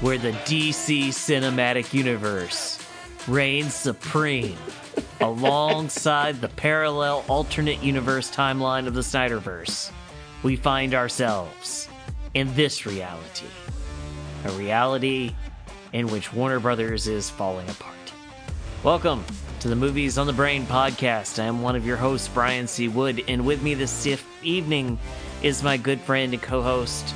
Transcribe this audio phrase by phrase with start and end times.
[0.00, 2.78] Where the DC cinematic universe
[3.26, 4.56] reigns supreme
[5.20, 9.90] alongside the parallel alternate universe timeline of the Snyderverse,
[10.44, 11.88] we find ourselves
[12.34, 13.48] in this reality.
[14.44, 15.34] A reality
[15.92, 17.96] in which Warner Brothers is falling apart.
[18.84, 19.24] Welcome
[19.58, 21.42] to the Movies on the Brain podcast.
[21.42, 22.86] I am one of your hosts, Brian C.
[22.86, 24.06] Wood, and with me this
[24.44, 24.96] evening
[25.42, 27.12] is my good friend and co host,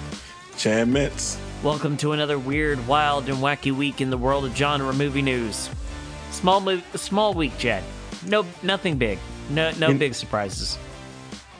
[0.57, 1.39] Chad Metz.
[1.63, 5.71] Welcome to another weird, wild, and wacky week in the world of genre movie news.
[6.33, 7.85] Small, mo- small week, Chad.
[8.27, 9.21] No, nothing big.
[9.49, 10.77] No, no you, big surprises.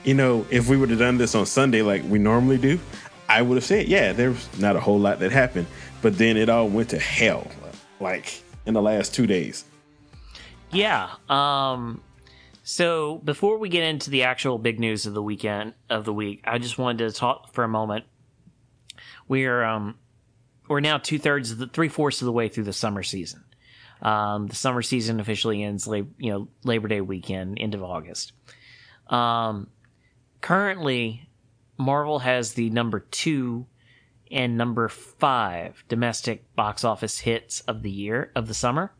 [0.03, 2.81] You know, if we would have done this on Sunday like we normally do,
[3.29, 5.67] I would have said, yeah, there's not a whole lot that happened.
[6.01, 7.47] But then it all went to hell,
[8.01, 9.63] like in the last two days.
[10.69, 11.11] Yeah.
[11.29, 12.01] Um.
[12.63, 16.41] So before we get into the actual big news of the weekend of the week,
[16.43, 18.03] I just wanted to talk for a moment
[19.27, 19.95] we're um,
[20.67, 23.43] we're now two thirds of the three fourths of the way through the summer season.
[24.01, 28.33] Um, the summer season officially ends, you know, Labor Day weekend, end of August.
[29.07, 29.67] Um,
[30.41, 31.29] currently,
[31.77, 33.65] Marvel has the number two
[34.31, 38.91] and number five domestic box office hits of the year of the summer,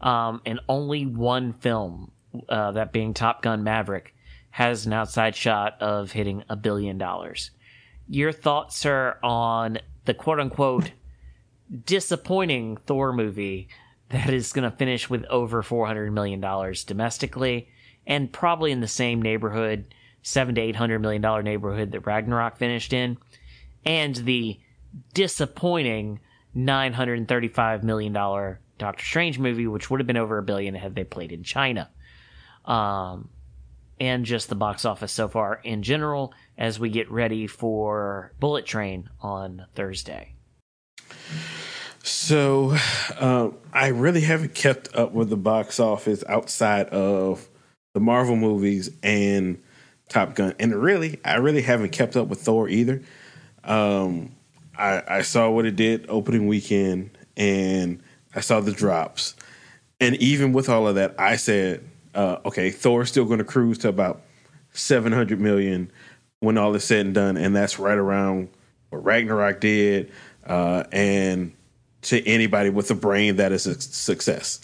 [0.00, 2.12] um, and only one film,
[2.48, 4.14] uh, that being Top Gun Maverick,
[4.50, 7.50] has an outside shot of hitting a billion dollars
[8.12, 10.92] your thoughts, sir, on the quote unquote
[11.86, 13.68] disappointing Thor movie
[14.10, 16.38] that is going to finish with over $400 million
[16.86, 17.68] domestically
[18.06, 22.58] and probably in the same neighborhood, seven to eight hundred million dollar neighborhood that Ragnarok
[22.58, 23.16] finished in,
[23.86, 24.60] and the
[25.14, 26.20] disappointing
[26.54, 30.36] nine hundred and thirty five million dollar Doctor Strange movie, which would have been over
[30.36, 31.88] a billion had they played in China.
[32.64, 33.30] Um,
[34.00, 38.66] and just the box office so far in general as we get ready for Bullet
[38.66, 40.34] Train on Thursday.
[42.02, 42.76] So,
[43.18, 47.48] uh, I really haven't kept up with the box office outside of
[47.94, 49.62] the Marvel movies and
[50.08, 53.02] Top Gun, and really, I really haven't kept up with Thor either.
[53.62, 54.34] Um,
[54.76, 58.02] I, I saw what it did opening weekend, and
[58.34, 59.36] I saw the drops,
[60.00, 63.78] and even with all of that, I said uh, okay, Thor's still going to cruise
[63.78, 64.22] to about
[64.72, 65.90] 700 million
[66.40, 68.48] when all is said and done, and that's right around
[68.90, 70.10] what Ragnarok did,
[70.44, 71.52] uh, and
[72.02, 74.60] to anybody with a brain that is a success.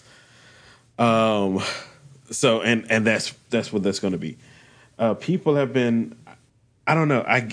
[0.97, 1.61] Um,
[2.29, 4.37] so and and that's that's what that's going to be.
[4.97, 6.17] Uh, people have been,
[6.85, 7.49] I don't know, I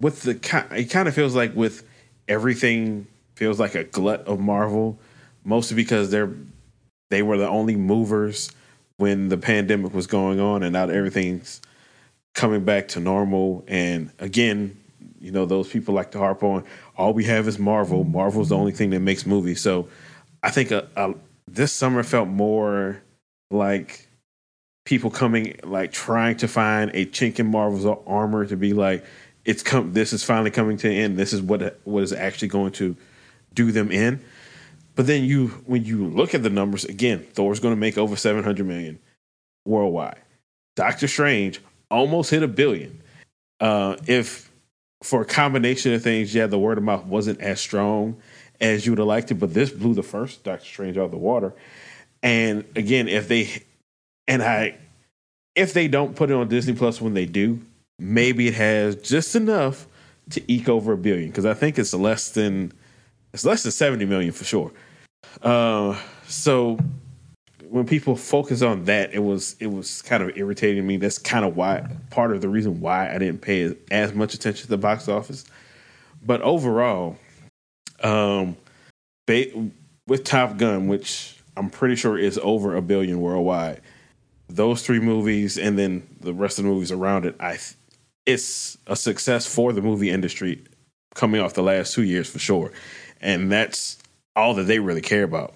[0.00, 1.86] with the it kind of feels like with
[2.26, 3.06] everything
[3.36, 4.98] feels like a glut of Marvel,
[5.44, 6.34] mostly because they're
[7.10, 8.50] they were the only movers
[9.00, 11.62] when the pandemic was going on and now everything's
[12.34, 13.64] coming back to normal.
[13.66, 14.78] And again,
[15.20, 16.64] you know, those people like to harp on
[16.96, 18.04] all we have is Marvel.
[18.04, 19.60] Marvel's the only thing that makes movies.
[19.60, 19.88] So
[20.42, 21.14] I think a, a,
[21.48, 23.02] this summer felt more
[23.50, 24.06] like
[24.84, 29.04] people coming, like trying to find a chink in Marvel's armor to be like,
[29.46, 29.94] it's come.
[29.94, 31.18] This is finally coming to an end.
[31.18, 32.94] This is what what is actually going to
[33.54, 34.22] do them in.
[34.94, 38.16] But then you, when you look at the numbers again, Thor's going to make over
[38.16, 38.98] seven hundred million
[39.64, 40.20] worldwide.
[40.76, 43.00] Doctor Strange almost hit a billion.
[43.60, 44.50] Uh, if
[45.02, 48.16] for a combination of things, yeah, the word of mouth wasn't as strong
[48.60, 51.10] as you would have liked it, but this blew the first Doctor Strange out of
[51.10, 51.54] the water.
[52.22, 53.62] And again, if they
[54.28, 54.76] and I,
[55.54, 57.60] if they don't put it on Disney Plus when they do,
[57.98, 59.86] maybe it has just enough
[60.30, 62.72] to eke over a billion because I think it's less than
[63.32, 64.72] it's less than 70 million for sure.
[65.42, 66.78] Uh, so
[67.68, 70.96] when people focus on that, it was it was kind of irritating me.
[70.96, 74.62] That's kind of why part of the reason why I didn't pay as much attention
[74.64, 75.44] to the box office.
[76.24, 77.16] But overall,
[78.02, 78.56] um,
[79.26, 79.70] ba-
[80.06, 83.80] with Top Gun, which I'm pretty sure is over a billion worldwide,
[84.48, 87.58] those three movies and then the rest of the movies around it, I
[88.26, 90.62] it's a success for the movie industry
[91.14, 92.72] coming off the last two years for sure
[93.20, 93.98] and that's
[94.36, 95.54] all that they really care about.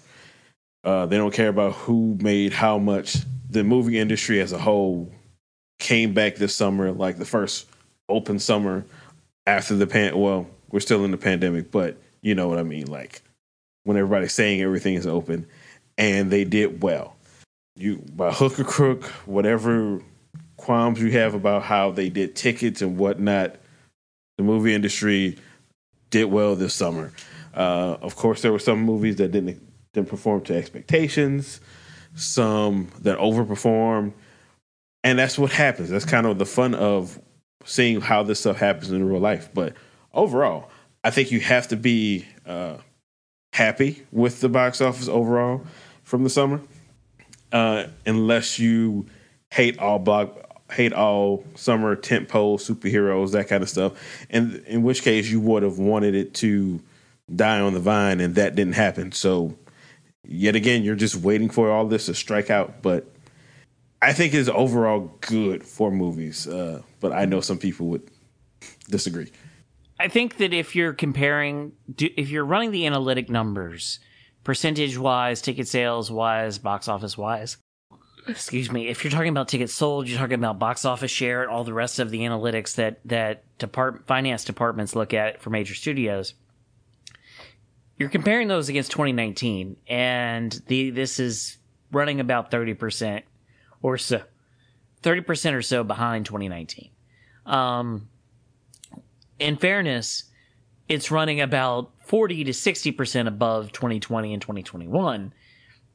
[0.82, 3.16] Uh, they don't care about who made how much.
[3.48, 5.12] The movie industry as a whole
[5.78, 7.66] came back this summer, like the first
[8.08, 8.84] open summer
[9.46, 10.18] after the pan.
[10.18, 12.86] Well, we're still in the pandemic, but you know what I mean.
[12.86, 13.22] Like
[13.84, 15.46] when everybody's saying everything is open,
[15.96, 17.16] and they did well.
[17.76, 20.00] You by hook or crook, whatever
[20.56, 23.56] qualms you have about how they did tickets and whatnot,
[24.36, 25.38] the movie industry
[26.10, 27.12] did well this summer.
[27.54, 29.60] Uh, of course, there were some movies that didn't
[29.92, 31.60] didn't perform to expectations,
[32.16, 34.12] some that overperformed,
[35.04, 35.88] and that's what happens.
[35.88, 37.20] That's kind of the fun of
[37.64, 39.48] seeing how this stuff happens in real life.
[39.54, 39.74] But
[40.12, 40.70] overall,
[41.04, 42.78] I think you have to be uh,
[43.52, 45.64] happy with the box office overall
[46.02, 46.60] from the summer,
[47.52, 49.06] uh, unless you
[49.52, 50.40] hate all block
[50.72, 53.92] hate all summer tentpole superheroes that kind of stuff,
[54.30, 56.80] and in which case you would have wanted it to
[57.34, 59.12] die on the vine, and that didn't happen.
[59.12, 59.56] So
[60.26, 63.10] yet again, you're just waiting for all this to strike out, but.
[64.02, 68.10] I think it's overall good for movies, uh, but I know some people would
[68.90, 69.32] disagree.
[69.98, 74.00] I think that if you're comparing, if you're running the analytic numbers,
[74.42, 77.56] percentage wise, ticket sales wise, box office wise,
[78.26, 81.50] excuse me, if you're talking about tickets sold, you're talking about box office share and
[81.50, 83.44] all the rest of the analytics that that
[84.06, 86.34] finance departments look at for major studios.
[88.04, 91.56] You're comparing those against 2019, and the this is
[91.90, 93.24] running about 30 percent
[93.80, 94.20] or so,
[95.00, 96.90] 30 percent or so behind 2019.
[97.46, 98.10] Um,
[99.38, 100.24] in fairness,
[100.86, 105.32] it's running about 40 to 60% above 2020 and 2021,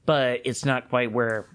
[0.07, 1.47] but it's not quite where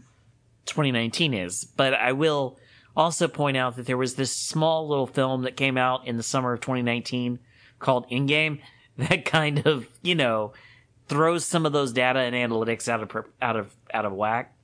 [0.66, 1.64] 2019 is.
[1.64, 2.60] But I will
[2.96, 6.22] also point out that there was this small little film that came out in the
[6.22, 7.40] summer of 2019
[7.80, 8.60] called Endgame
[9.08, 10.52] that kind of, you know,
[11.08, 14.56] throws some of those data and analytics out of out of out of whack.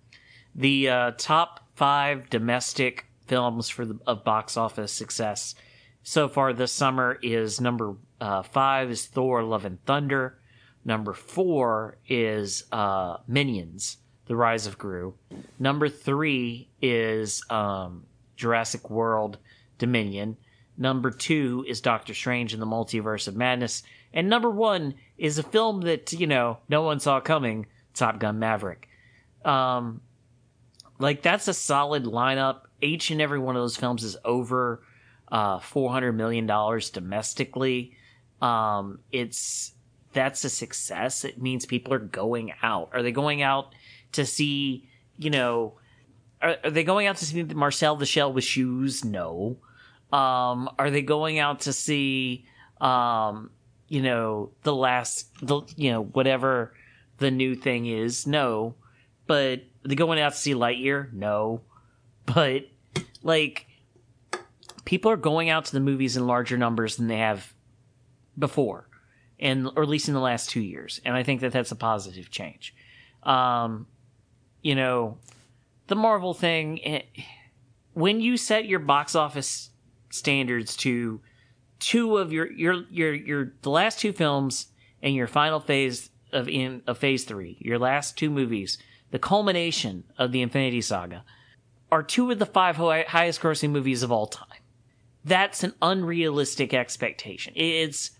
[0.55, 5.55] The uh, top 5 domestic films for the of box office success
[6.03, 10.39] so far this summer is number uh, five is Thor: Love and Thunder.
[10.85, 15.15] Number four is uh, Minions: The Rise of Gru.
[15.59, 18.07] Number three is um,
[18.37, 19.39] Jurassic World:
[19.79, 20.37] Dominion.
[20.79, 23.83] Number two is Doctor Strange in the Multiverse of Madness.
[24.13, 28.39] And number one is a film that, you know, no one saw coming Top Gun
[28.39, 28.89] Maverick.
[29.45, 30.01] Um,
[30.99, 32.63] like, that's a solid lineup.
[32.81, 34.83] Each and every one of those films is over
[35.31, 36.47] uh, $400 million
[36.93, 37.97] domestically.
[38.43, 39.73] Um, it's,
[40.13, 41.25] that's a success.
[41.25, 42.91] It means people are going out.
[42.93, 43.75] Are they going out
[44.13, 45.75] to see, you know,
[46.43, 49.05] are, are they going out to see Marcel the Shell with shoes?
[49.05, 49.59] No.
[50.13, 52.47] Um, are they going out to see,
[52.81, 53.51] um,
[53.91, 56.73] you know, the last, the, you know, whatever
[57.19, 58.25] the new thing is?
[58.25, 58.77] No.
[59.27, 61.13] But the going out to see Lightyear?
[61.13, 61.63] No.
[62.25, 62.69] But,
[63.25, 63.67] like,
[64.85, 67.53] people are going out to the movies in larger numbers than they have
[68.39, 68.89] before,
[69.41, 71.01] and or at least in the last two years.
[71.05, 72.73] And I think that that's a positive change.
[73.25, 73.89] Um,
[74.63, 75.19] you know,
[75.89, 76.79] the Marvel thing.
[76.79, 77.23] It, eh,
[77.93, 79.71] when you set your box office
[80.11, 81.21] standards to
[81.81, 84.67] two of your your your your the last two films
[85.03, 88.79] and your final phase of in of phase three, your last two movies,
[89.11, 91.25] the culmination of the Infinity Saga,
[91.91, 94.61] are two of the five highest grossing movies of all time
[95.25, 97.53] that's an unrealistic expectation.
[97.57, 98.11] It's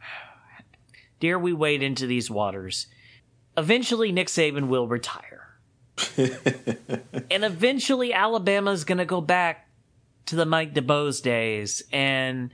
[1.20, 2.86] dare we wade into these waters.
[3.56, 5.58] Eventually, Nick Saban will retire.
[6.16, 9.63] and eventually, Alabama is going to go back
[10.26, 12.52] to the Mike DuBose days and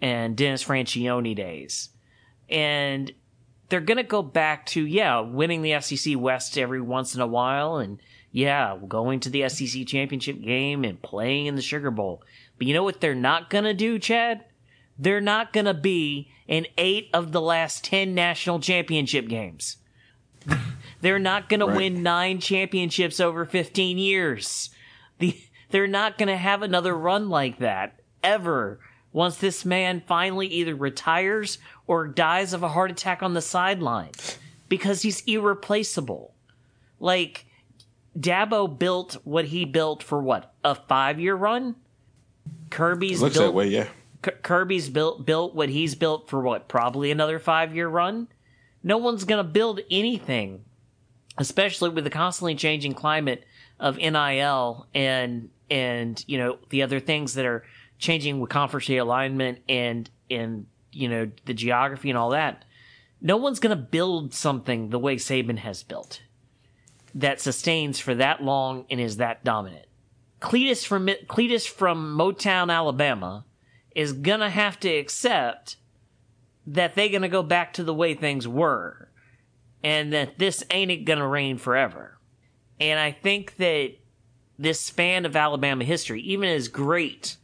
[0.00, 1.90] and Dennis Franchione days.
[2.48, 3.12] And
[3.68, 7.26] they're going to go back to, yeah, winning the SEC West every once in a
[7.26, 12.22] while and yeah, going to the SEC championship game and playing in the Sugar Bowl.
[12.58, 14.44] But you know what they're not going to do, Chad?
[14.98, 19.76] They're not going to be in eight of the last 10 national championship games.
[21.00, 21.70] they're not going right.
[21.70, 24.70] to win nine championships over 15 years.
[25.20, 25.40] The,
[25.74, 28.78] they're not going to have another run like that ever
[29.12, 34.12] once this man finally either retires or dies of a heart attack on the sideline
[34.68, 36.32] because he's irreplaceable.
[37.00, 37.46] Like,
[38.16, 41.74] Dabo built what he built for what a five year run.
[42.70, 43.88] Kirby's looks built, that way, yeah.
[44.22, 48.28] K- Kirby's built built what he's built for what probably another five year run.
[48.84, 50.64] No one's gonna build anything,
[51.36, 53.44] especially with the constantly changing climate
[53.80, 57.64] of NIL and and you know the other things that are
[57.98, 62.64] changing with conference alignment and and you know the geography and all that.
[63.20, 66.20] No one's gonna build something the way Saban has built
[67.14, 69.86] that sustains for that long and is that dominant.
[70.40, 73.44] Cletus from Cletus from Motown, Alabama,
[73.94, 75.76] is gonna have to accept
[76.66, 79.08] that they're gonna go back to the way things were,
[79.82, 82.18] and that this ain't gonna reign forever.
[82.80, 83.94] And I think that
[84.58, 87.36] this span of Alabama history, even as great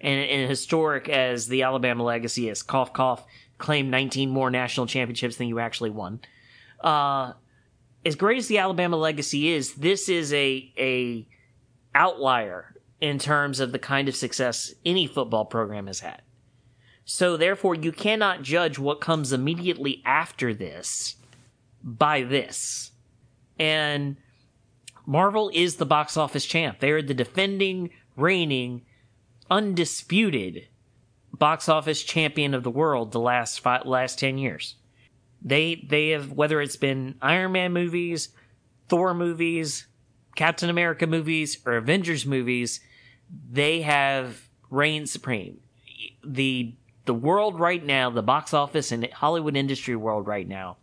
[0.00, 3.24] and, and historic as the Alabama legacy is, cough cough,
[3.58, 6.20] claim 19 more national championships than you actually won.
[6.80, 7.32] Uh,
[8.04, 11.26] as great as the Alabama legacy is, this is a a
[11.94, 16.22] outlier in terms of the kind of success any football program has had.
[17.04, 21.16] So therefore, you cannot judge what comes immediately after this
[21.82, 22.90] by this.
[23.58, 24.16] And
[25.06, 26.80] Marvel is the box office champ.
[26.80, 28.82] They are the defending, reigning,
[29.48, 30.66] undisputed
[31.32, 34.74] box office champion of the world the last five, last 10 years.
[35.42, 38.30] They they have whether it's been Iron Man movies,
[38.88, 39.86] Thor movies,
[40.34, 42.80] Captain America movies or Avengers movies,
[43.50, 45.60] they have reigned supreme.
[46.24, 50.78] The the world right now, the box office and Hollywood industry world right now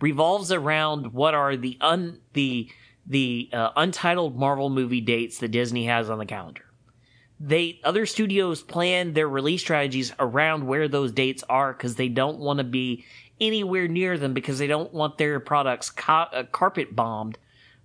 [0.00, 2.70] revolves around what are the un the
[3.10, 6.64] the uh, untitled Marvel movie dates that Disney has on the calendar.
[7.40, 12.38] They other studios plan their release strategies around where those dates are because they don't
[12.38, 13.04] want to be
[13.40, 17.36] anywhere near them because they don't want their products ca- uh, carpet bombed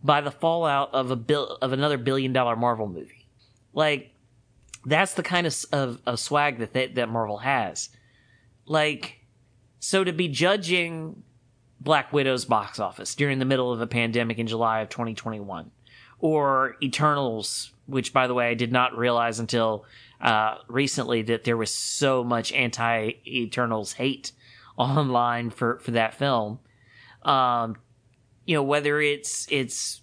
[0.03, 3.25] by the fallout of a bill of another billion dollar Marvel movie.
[3.73, 4.11] Like
[4.85, 7.89] that's the kind of, of, of swag that they, that Marvel has.
[8.67, 9.21] Like
[9.79, 11.23] so to be judging
[11.85, 15.71] Black Widow's box office during the middle of a pandemic in July of 2021
[16.19, 19.85] or Eternals which by the way I did not realize until
[20.21, 24.31] uh, recently that there was so much anti Eternals hate
[24.77, 26.59] online for for that film.
[27.23, 27.77] Um,
[28.45, 30.01] you know whether it's it's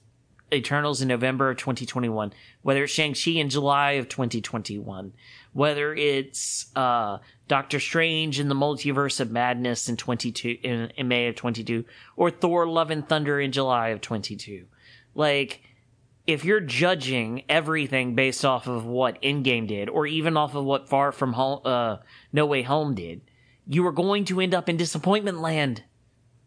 [0.53, 5.13] Eternals in November of 2021, whether it's Shang Chi in July of 2021,
[5.53, 7.19] whether it's uh,
[7.49, 11.85] Doctor Strange in the Multiverse of Madness in 22 in, in May of 22,
[12.17, 14.67] or Thor: Love and Thunder in July of 22,
[15.15, 15.63] like
[16.27, 20.89] if you're judging everything based off of what Endgame did, or even off of what
[20.89, 21.97] Far From Home, uh,
[22.33, 23.23] No Way Home did,
[23.67, 25.85] you are going to end up in disappointment land.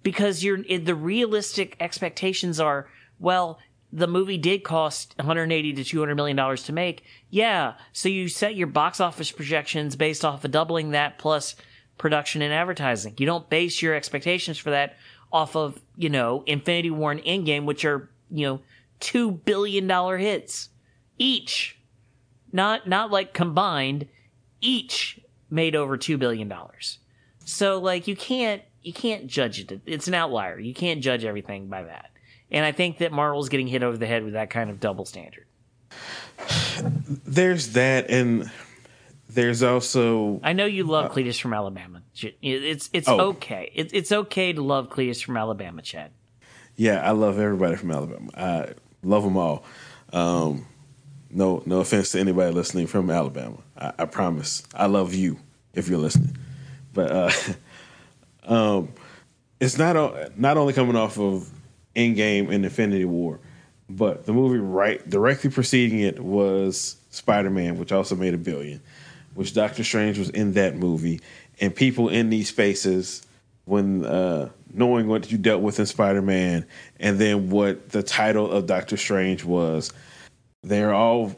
[0.04, 2.88] Because you're the realistic expectations are
[3.20, 3.58] well
[3.96, 8.56] the movie did cost 180 to 200 million dollars to make yeah so you set
[8.56, 11.56] your box office projections based off of doubling that plus
[11.98, 14.98] production and advertising you don't base your expectations for that
[15.32, 18.60] off of you know infinity war and endgame which are you know
[19.00, 20.70] two billion dollar hits
[21.18, 21.80] each
[22.52, 24.08] not not like combined
[24.62, 27.00] each made over two billion dollars
[27.46, 29.82] so like you can't you can't judge it.
[29.88, 30.60] It's an outlier.
[30.60, 32.12] You can't judge everything by that.
[32.52, 35.06] And I think that Marvel's getting hit over the head with that kind of double
[35.06, 35.46] standard.
[37.26, 38.52] There's that, and
[39.30, 40.40] there's also.
[40.44, 42.02] I know you love uh, Cletus from Alabama.
[42.42, 43.20] It's it's oh.
[43.30, 43.72] okay.
[43.74, 46.12] It, it's okay to love Cletus from Alabama, Chad.
[46.76, 48.30] Yeah, I love everybody from Alabama.
[48.36, 49.64] I love them all.
[50.12, 50.66] Um,
[51.30, 53.58] no, no offense to anybody listening from Alabama.
[53.78, 54.64] I, I promise.
[54.74, 55.40] I love you
[55.74, 56.38] if you're listening.
[56.94, 57.32] But uh,
[58.44, 58.90] um,
[59.60, 61.50] it's not not only coming off of
[61.96, 63.40] Endgame and Infinity War,
[63.90, 68.82] but the movie right directly preceding it was Spider Man, which also made a billion.
[69.34, 71.20] Which Doctor Strange was in that movie,
[71.60, 73.26] and people in these spaces
[73.66, 76.66] when uh, knowing what you dealt with in Spider Man,
[77.00, 79.92] and then what the title of Doctor Strange was,
[80.64, 81.36] they're all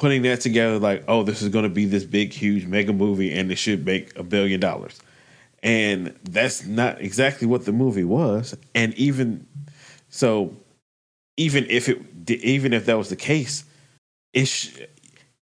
[0.00, 3.32] putting that together like, oh, this is going to be this big, huge mega movie
[3.32, 4.98] and it should make a billion dollars.
[5.62, 8.56] And that's not exactly what the movie was.
[8.74, 9.46] And even
[10.10, 10.54] so,
[11.36, 11.98] even if it,
[12.30, 13.64] even if that was the case,
[14.32, 14.70] it's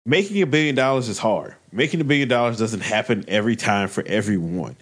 [0.06, 1.56] making a billion dollars is hard.
[1.72, 4.76] Making a billion dollars doesn't happen every time for everyone.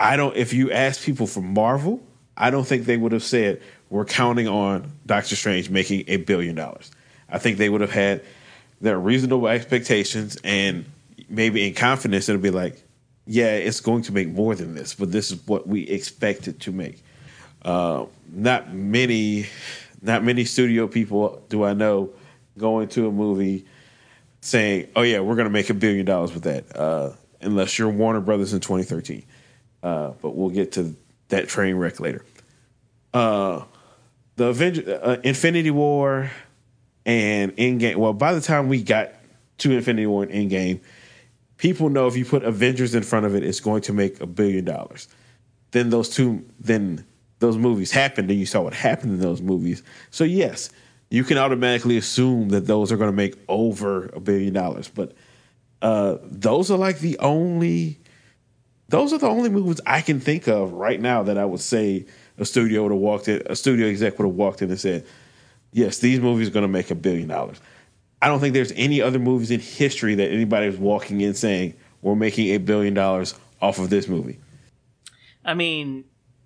[0.00, 0.36] I don't.
[0.36, 2.02] If you ask people from Marvel,
[2.36, 6.56] I don't think they would have said we're counting on Doctor Strange making a billion
[6.56, 6.90] dollars.
[7.28, 8.24] I think they would have had
[8.80, 10.84] their reasonable expectations and
[11.28, 12.82] maybe in confidence it'll be like
[13.26, 16.60] yeah it's going to make more than this but this is what we expect it
[16.60, 17.02] to make
[17.64, 19.46] uh, not many
[20.02, 22.10] not many studio people do i know
[22.58, 23.64] going to a movie
[24.40, 27.88] saying oh yeah we're going to make a billion dollars with that uh, unless you're
[27.88, 29.24] warner brothers in 2013
[29.82, 30.94] uh, but we'll get to
[31.28, 32.24] that train wreck later
[33.12, 33.64] uh,
[34.36, 36.30] the Avenger, uh, infinity war
[37.06, 37.96] and Endgame.
[37.96, 39.12] Well, by the time we got
[39.58, 40.80] to Infinity War and Endgame,
[41.56, 44.26] people know if you put Avengers in front of it, it's going to make a
[44.26, 45.08] billion dollars.
[45.70, 47.04] Then those two, then
[47.44, 49.82] those movies happened, and you saw what happened in those movies.
[50.10, 50.70] So yes,
[51.10, 54.88] you can automatically assume that those are going to make over a billion dollars.
[54.88, 55.12] But
[55.82, 58.00] uh, those are like the only,
[58.88, 62.06] those are the only movies I can think of right now that I would say
[62.38, 65.06] a studio would have walked in, a studio exec would have walked in and said,
[65.72, 67.60] yes, these movies are going to make a billion dollars.
[68.22, 71.74] I don't think there's any other movies in history that anybody is walking in saying
[72.00, 74.38] we're making a billion dollars off of this movie.
[75.44, 76.04] I mean,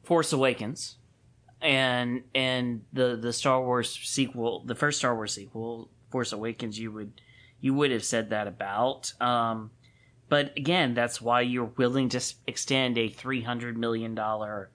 [0.08, 0.96] Force Awakens
[1.60, 6.90] and and the the Star Wars sequel, the first Star Wars sequel, Force Awakens, you
[6.92, 7.20] would
[7.60, 9.12] you would have said that about.
[9.20, 9.70] Um,
[10.30, 14.70] but again, that's why you're willing to extend a three hundred million dollar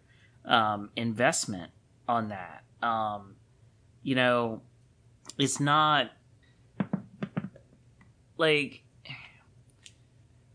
[0.46, 1.72] um, investment
[2.08, 2.64] on that.
[2.88, 3.34] Um,
[4.04, 4.62] you know,
[5.40, 6.12] it's not
[8.38, 8.84] like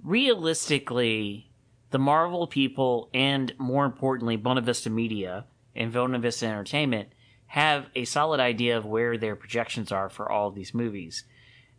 [0.04, 1.47] realistically,
[1.90, 7.09] the Marvel people and more importantly, Buena Vista Media and Buena Vista Entertainment
[7.47, 11.25] have a solid idea of where their projections are for all of these movies.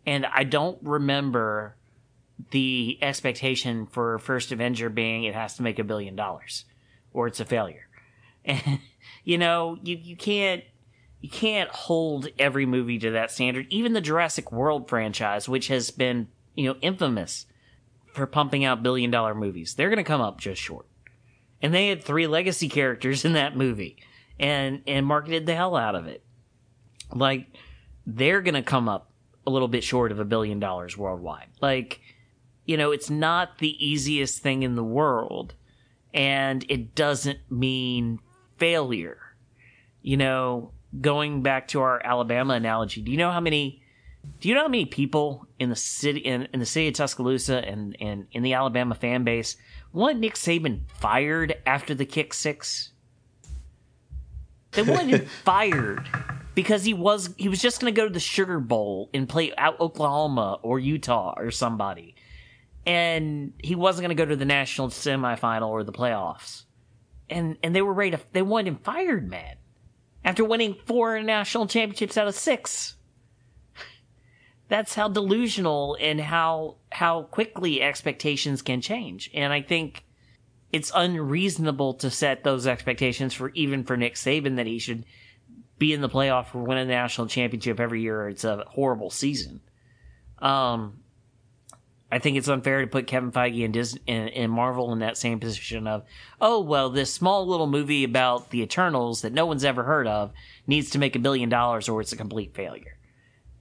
[0.05, 1.75] And I don't remember
[2.51, 6.65] the expectation for First Avenger being it has to make a billion dollars
[7.13, 7.87] or it's a failure.
[8.45, 8.79] And
[9.23, 10.63] you know, you, you can't
[11.21, 13.67] you can't hold every movie to that standard.
[13.69, 17.45] Even the Jurassic World franchise, which has been, you know, infamous
[18.13, 20.85] for pumping out billion dollar movies, they're going to come up just short.
[21.61, 23.97] And they had three legacy characters in that movie
[24.39, 26.23] and and marketed the hell out of it.
[27.13, 27.47] Like
[28.05, 29.11] they're going to come up
[29.45, 31.47] a little bit short of a billion dollars worldwide.
[31.61, 32.01] Like
[32.65, 35.55] you know, it's not the easiest thing in the world
[36.13, 38.19] and it doesn't mean
[38.57, 39.19] failure.
[40.01, 43.78] You know, going back to our Alabama analogy, do you know how many
[44.39, 47.65] do you know how many people in the city in, in the city of Tuscaloosa
[47.67, 49.57] and, and in the Alabama fan base
[49.91, 52.91] want Nick Saban fired after the kick six?
[54.71, 56.07] They wanted him fired
[56.55, 59.53] because he was he was just going to go to the Sugar Bowl and play
[59.57, 62.15] out Oklahoma or Utah or somebody,
[62.85, 66.63] and he wasn't going to go to the national semifinal or the playoffs,
[67.29, 69.55] and and they were ready to they wanted him fired, man,
[70.23, 72.95] after winning four national championships out of six.
[74.69, 80.05] That's how delusional and how how quickly expectations can change, and I think
[80.71, 85.05] it's unreasonable to set those expectations for even for Nick Saban that he should
[85.79, 88.29] be in the playoff or win a national championship every year.
[88.29, 89.61] It's a horrible season.
[90.37, 90.99] Um,
[92.11, 95.17] I think it's unfair to put Kevin Feige and, Disney, and, and Marvel in that
[95.17, 96.03] same position of,
[96.39, 100.31] oh well, this small little movie about the Eternals that no one's ever heard of
[100.67, 102.98] needs to make a billion dollars or it's a complete failure.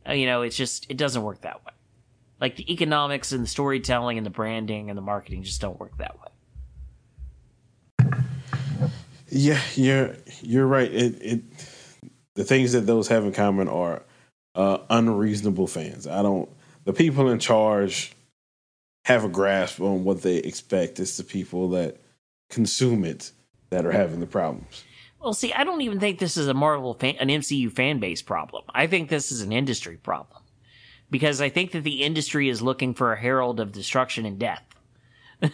[0.08, 1.72] Uh, you know, it's just it doesn't work that way.
[2.40, 5.96] Like the economics and the storytelling and the branding and the marketing just don't work
[5.98, 6.28] that way.
[9.28, 10.90] Yeah, you're you're right.
[10.90, 11.42] It it
[12.34, 14.02] the things that those have in common are
[14.54, 16.06] uh, unreasonable fans.
[16.06, 16.48] I don't.
[16.84, 18.12] The people in charge
[19.04, 21.00] have a grasp on what they expect.
[21.00, 22.00] It's the people that
[22.48, 23.32] consume it
[23.70, 24.84] that are having the problems.
[25.20, 28.22] Well, see, I don't even think this is a Marvel fan, an MCU fan base
[28.22, 28.64] problem.
[28.72, 30.42] I think this is an industry problem
[31.10, 34.64] because I think that the industry is looking for a herald of destruction and death.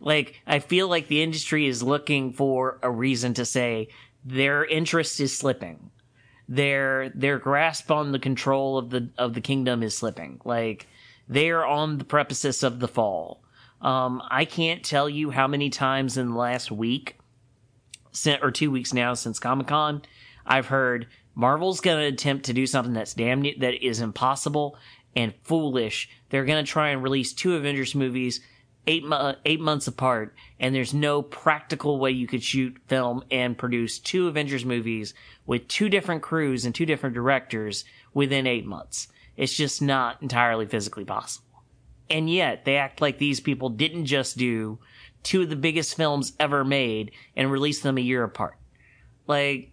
[0.00, 3.88] Like, I feel like the industry is looking for a reason to say
[4.24, 5.90] their interest is slipping.
[6.48, 10.40] Their their grasp on the control of the of the kingdom is slipping.
[10.44, 10.86] Like
[11.28, 13.42] they are on the precipice of the fall.
[13.80, 17.18] Um, I can't tell you how many times in the last week,
[18.42, 20.02] or two weeks now since Comic Con,
[20.46, 24.76] I've heard Marvel's going to attempt to do something that's damn that is impossible
[25.14, 26.08] and foolish.
[26.30, 28.40] They're going to try and release two Avengers movies
[28.86, 29.04] eight
[29.44, 34.28] eight months apart, and there's no practical way you could shoot, film, and produce two
[34.28, 35.12] Avengers movies
[35.44, 39.08] with two different crews and two different directors within eight months.
[39.36, 41.44] It's just not entirely physically possible.
[42.08, 44.78] And yet, they act like these people didn't just do
[45.26, 48.56] two of the biggest films ever made and release them a year apart.
[49.26, 49.72] Like,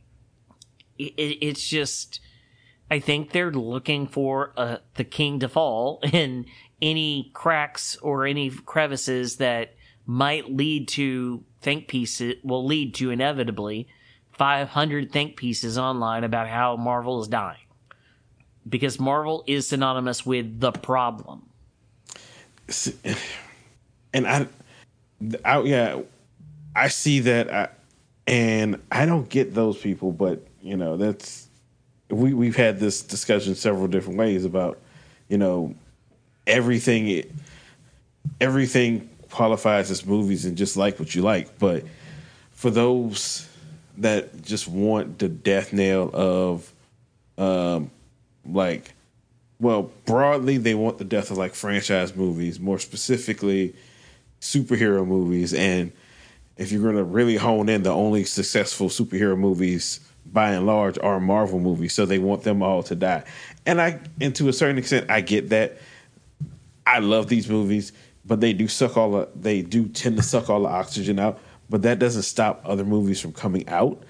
[0.98, 2.20] it, it's just.
[2.92, 6.46] I think they're looking for uh, the king to fall, in
[6.82, 13.88] any cracks or any crevices that might lead to think pieces will lead to inevitably
[14.34, 17.58] 500 think pieces online about how Marvel is dying.
[18.68, 21.50] Because Marvel is synonymous with the problem.
[24.16, 24.46] And I,
[25.44, 26.02] I yeah,
[26.76, 27.70] I see that, I,
[28.28, 31.48] and I don't get those people, but you know that's
[32.10, 34.80] we we've had this discussion several different ways about
[35.28, 35.76] you know
[36.48, 37.24] everything
[38.40, 41.58] everything qualifies as movies and just like what you like.
[41.60, 41.84] But
[42.52, 43.48] for those
[43.98, 46.72] that just want the death nail of
[47.38, 47.92] um
[48.46, 48.94] like
[49.60, 53.74] well broadly they want the death of like franchise movies more specifically
[54.44, 55.92] superhero movies and
[56.58, 60.98] if you're going to really hone in the only successful superhero movies by and large
[61.00, 63.24] are marvel movies so they want them all to die
[63.66, 65.78] and i and to a certain extent i get that
[66.86, 67.94] I love these movies,
[68.26, 71.40] but they do suck all the, they do tend to suck all the oxygen out.
[71.70, 74.04] But that doesn't stop other movies from coming out.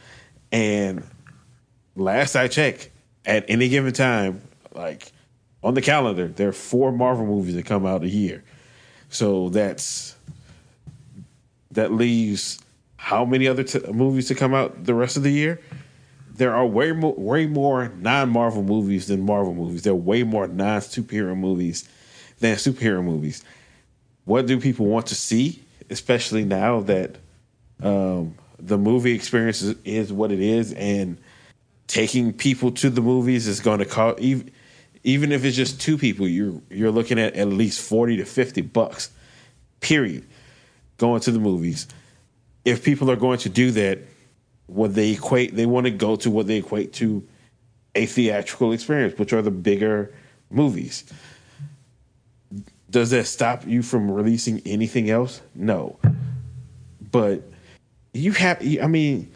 [0.51, 1.03] And
[1.95, 2.89] last I checked,
[3.25, 4.41] at any given time,
[4.73, 5.11] like
[5.63, 8.43] on the calendar, there are four Marvel movies that come out a year.
[9.09, 10.12] So that's
[11.73, 12.59] that leaves
[12.97, 15.59] how many other t- movies to come out the rest of the year?
[16.35, 19.83] There are way more, way more non Marvel movies than Marvel movies.
[19.83, 21.87] There are way more non superhero movies
[22.39, 23.43] than superhero movies.
[24.25, 27.17] What do people want to see, especially now that
[27.81, 31.17] um, the movie experience is, is, what it is, and
[31.87, 34.49] taking people to the movies is going to cost even
[35.03, 38.61] even if it's just two people, you're you're looking at at least forty to fifty
[38.61, 39.11] bucks,
[39.81, 40.25] period,
[41.05, 41.87] going to the movies
[42.65, 43.99] if people are going to do that,
[44.67, 47.27] what they equate, they want to go to what they equate to
[47.95, 50.13] a theatrical experience, which are the bigger
[50.49, 51.03] movies.
[52.89, 55.41] Does that stop you from releasing anything else?
[55.53, 55.99] No.
[57.11, 57.43] But
[58.13, 59.31] you have, I mean,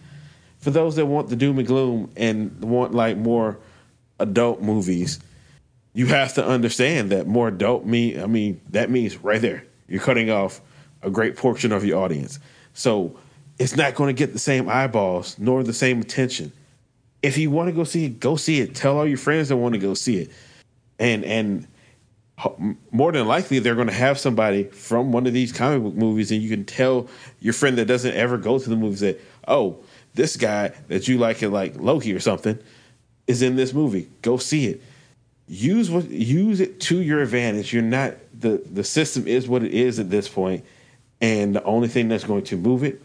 [0.59, 3.59] for those that want the doom and gloom and want like more
[4.19, 5.19] adult movies,
[5.93, 10.01] you have to understand that more adult mean, I mean, that means right there, you're
[10.01, 10.61] cutting off
[11.01, 12.39] a great portion of your audience.
[12.73, 13.17] So
[13.59, 16.51] it's not going to get the same eyeballs nor the same attention.
[17.23, 18.75] If you want to go see it, go see it.
[18.75, 20.31] Tell all your friends that want to go see it,
[20.99, 21.67] and and
[22.91, 26.31] more than likely they're going to have somebody from one of these comic book movies,
[26.31, 27.07] and you can tell
[27.39, 29.79] your friend that doesn't ever go to the movies that oh
[30.13, 32.59] this guy that you like it like Loki or something
[33.25, 34.09] is in this movie.
[34.21, 34.81] Go see it.
[35.47, 37.73] Use what use it to your advantage.
[37.73, 40.63] You're not the the system is what it is at this point
[41.21, 43.01] and the only thing that's going to move it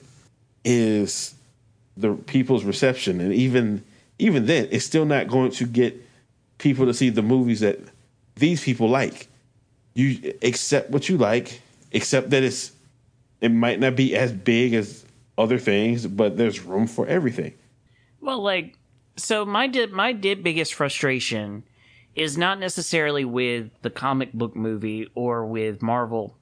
[0.65, 1.35] is
[1.97, 3.85] the people's reception, and even
[4.19, 6.01] even then, it's still not going to get
[6.59, 7.81] people to see the movies that
[8.37, 9.29] these people like.
[9.95, 11.61] You accept what you like,
[11.93, 12.73] accept that it's
[13.41, 15.05] it might not be as big as
[15.37, 17.55] other things, but there's room for everything.
[18.21, 18.79] Well, like
[19.17, 21.65] so, my my biggest frustration
[22.15, 26.37] is not necessarily with the comic book movie or with Marvel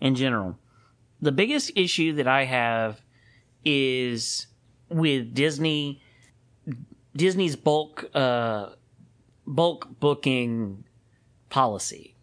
[0.00, 0.58] in general
[1.22, 3.00] the biggest issue that I have
[3.64, 4.46] is
[4.88, 6.02] with Disney
[7.14, 8.70] Disney's bulk uh,
[9.46, 10.84] bulk booking
[11.48, 12.14] policy.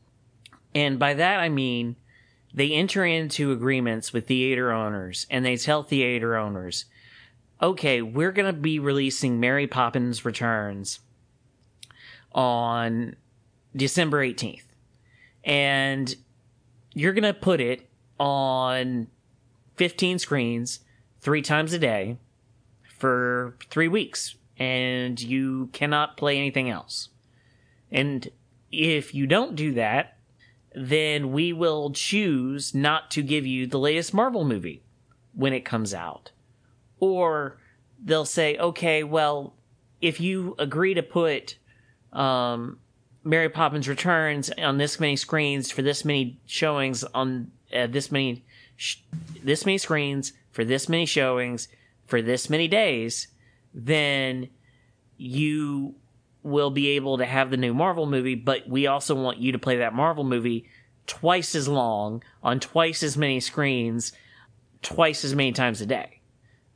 [0.73, 1.95] And by that I mean
[2.53, 6.85] they enter into agreements with theater owners and they tell theater owners,
[7.61, 10.99] okay, we're going to be releasing Mary Poppins Returns
[12.31, 13.15] on
[13.75, 14.63] December 18th.
[15.43, 16.15] And
[16.93, 17.86] you're going to put it
[18.19, 19.07] on
[19.75, 20.79] 15 screens
[21.21, 22.17] three times a day
[22.97, 27.09] for three weeks, and you cannot play anything else.
[27.91, 28.27] And
[28.71, 30.17] if you don't do that,
[30.75, 34.83] then we will choose not to give you the latest Marvel movie
[35.33, 36.31] when it comes out.
[36.99, 37.57] Or
[38.03, 39.55] they'll say, okay, well,
[40.01, 41.57] if you agree to put
[42.13, 42.79] um,
[43.23, 48.45] Mary Poppins Returns on this many screens for this many showings on uh, this many
[48.75, 48.97] sh-
[49.43, 51.67] this many screens for this many showings
[52.05, 53.27] for this many days,
[53.73, 54.49] then
[55.17, 55.95] you
[56.43, 59.59] will be able to have the new Marvel movie, but we also want you to
[59.59, 60.65] play that Marvel movie
[61.05, 64.13] twice as long on twice as many screens,
[64.81, 66.21] twice as many times a day.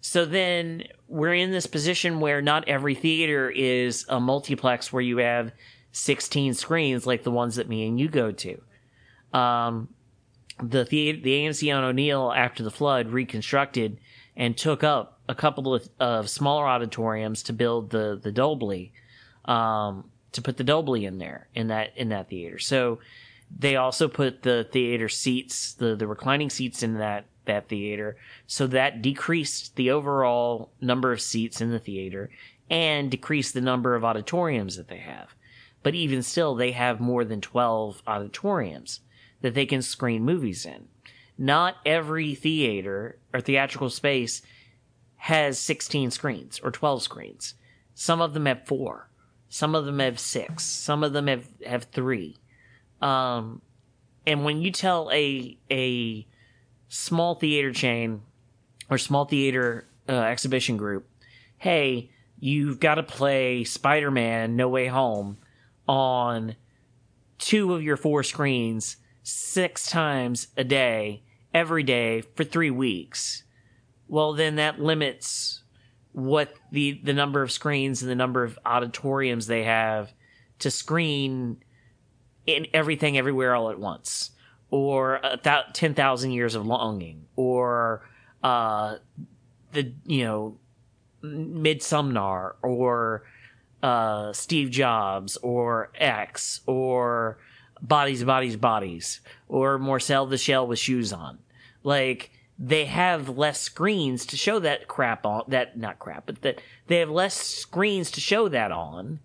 [0.01, 5.17] So then we're in this position where not every theater is a multiplex where you
[5.17, 5.51] have
[5.91, 8.61] 16 screens like the ones that me and you go to.
[9.33, 9.89] Um,
[10.61, 13.99] the the, the AMC on O'Neal after the flood reconstructed
[14.35, 18.93] and took up a couple of, of smaller auditoriums to build the the Dolby,
[19.45, 22.59] um, to put the Dolby in there in that in that theater.
[22.59, 22.99] So
[23.55, 28.17] they also put the theater seats, the the reclining seats in that that theater.
[28.47, 32.29] So that decreased the overall number of seats in the theater
[32.69, 35.35] and decreased the number of auditoriums that they have.
[35.83, 39.01] But even still, they have more than 12 auditoriums
[39.41, 40.87] that they can screen movies in.
[41.37, 44.41] Not every theater or theatrical space
[45.17, 47.55] has 16 screens or 12 screens.
[47.93, 49.09] Some of them have four.
[49.49, 50.63] Some of them have six.
[50.63, 52.37] Some of them have, have three.
[53.01, 53.61] Um,
[54.25, 56.25] and when you tell a, a
[56.87, 58.21] small theater chain
[58.89, 61.07] or small theater uh, exhibition group,
[61.57, 65.37] hey, you've got to play Spider Man No Way Home
[65.87, 66.55] on
[67.37, 73.43] two of your four screens six times a day, every day for three weeks,
[74.07, 75.63] well, then that limits
[76.11, 80.11] what the, the number of screens and the number of auditoriums they have
[80.59, 81.57] to screen
[82.45, 84.31] in everything everywhere all at once.
[84.69, 87.25] Or th- 10,000 years of longing.
[87.35, 88.07] Or
[88.43, 88.97] uh,
[89.71, 90.57] the you know
[91.23, 93.23] Midsommar or
[93.83, 97.37] uh, Steve Jobs or X or
[97.81, 101.39] bodies, bodies, bodies, or Marcel the Shell with shoes on.
[101.83, 105.43] Like they have less screens to show that crap on.
[105.47, 109.19] That not crap, but that they have less screens to show that on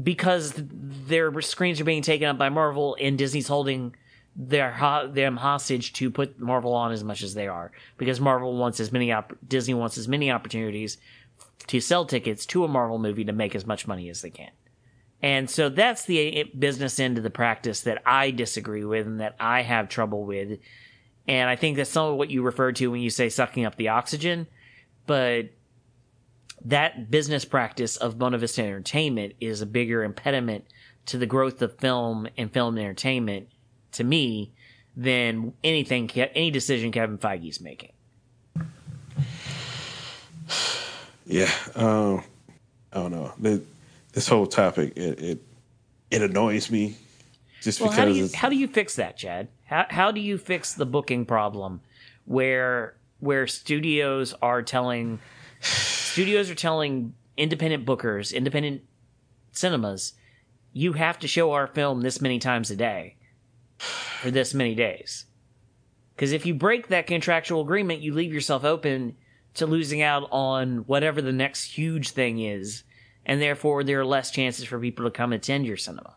[0.00, 3.94] because their screens are being taken up by Marvel and Disney's holding
[4.36, 8.56] their ho- them hostage to put Marvel on as much as they are because Marvel
[8.56, 10.98] wants as many op- Disney wants as many opportunities
[11.66, 14.50] to sell tickets to a Marvel movie to make as much money as they can.
[15.22, 19.34] And so that's the business end of the practice that I disagree with and that
[19.40, 20.58] I have trouble with.
[21.26, 23.76] And I think that's some of what you refer to when you say sucking up
[23.76, 24.46] the oxygen.
[25.06, 25.50] But
[26.64, 30.64] that business practice of Buena Vista Entertainment is a bigger impediment
[31.06, 33.48] to the growth of film and film entertainment
[33.92, 34.52] to me
[34.96, 37.92] than anything, any decision Kevin Feige's making.
[41.26, 42.24] Yeah, um,
[42.92, 43.32] I don't know.
[43.38, 43.62] The,
[44.12, 45.42] this whole topic it, it
[46.10, 46.96] it annoys me
[47.60, 47.98] just well, because.
[47.98, 49.48] How do you how do you fix that, Chad?
[49.64, 51.80] How how do you fix the booking problem
[52.24, 55.18] where where studios are telling
[55.60, 58.82] studios are telling independent bookers, independent
[59.52, 60.14] cinemas,
[60.72, 63.16] you have to show our film this many times a day
[63.78, 65.26] for this many days.
[66.14, 69.16] Because if you break that contractual agreement, you leave yourself open
[69.54, 72.82] to losing out on whatever the next huge thing is,
[73.28, 76.14] and therefore there are less chances for people to come attend your cinema.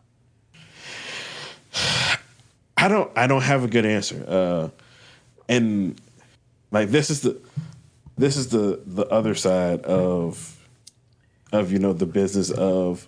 [2.76, 3.10] I don't.
[3.16, 4.24] I don't have a good answer.
[4.26, 4.68] Uh,
[5.48, 6.00] and
[6.72, 7.40] like this is the
[8.18, 10.58] this is the the other side of
[11.52, 13.06] of you know the business of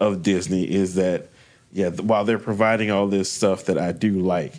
[0.00, 1.28] of Disney is that
[1.72, 4.54] yeah while they're providing all this stuff that I do like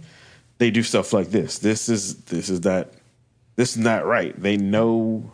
[0.58, 2.90] they do stuff like this this is this is not
[3.56, 5.32] this is not right they know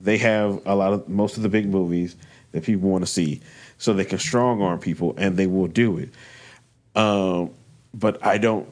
[0.00, 2.16] they have a lot of most of the big movies
[2.52, 3.40] that people want to see
[3.78, 6.10] so they can strong arm people and they will do it
[6.94, 7.50] um,
[7.94, 8.68] but I don't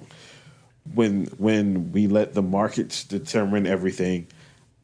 [0.95, 4.27] when when we let the markets determine everything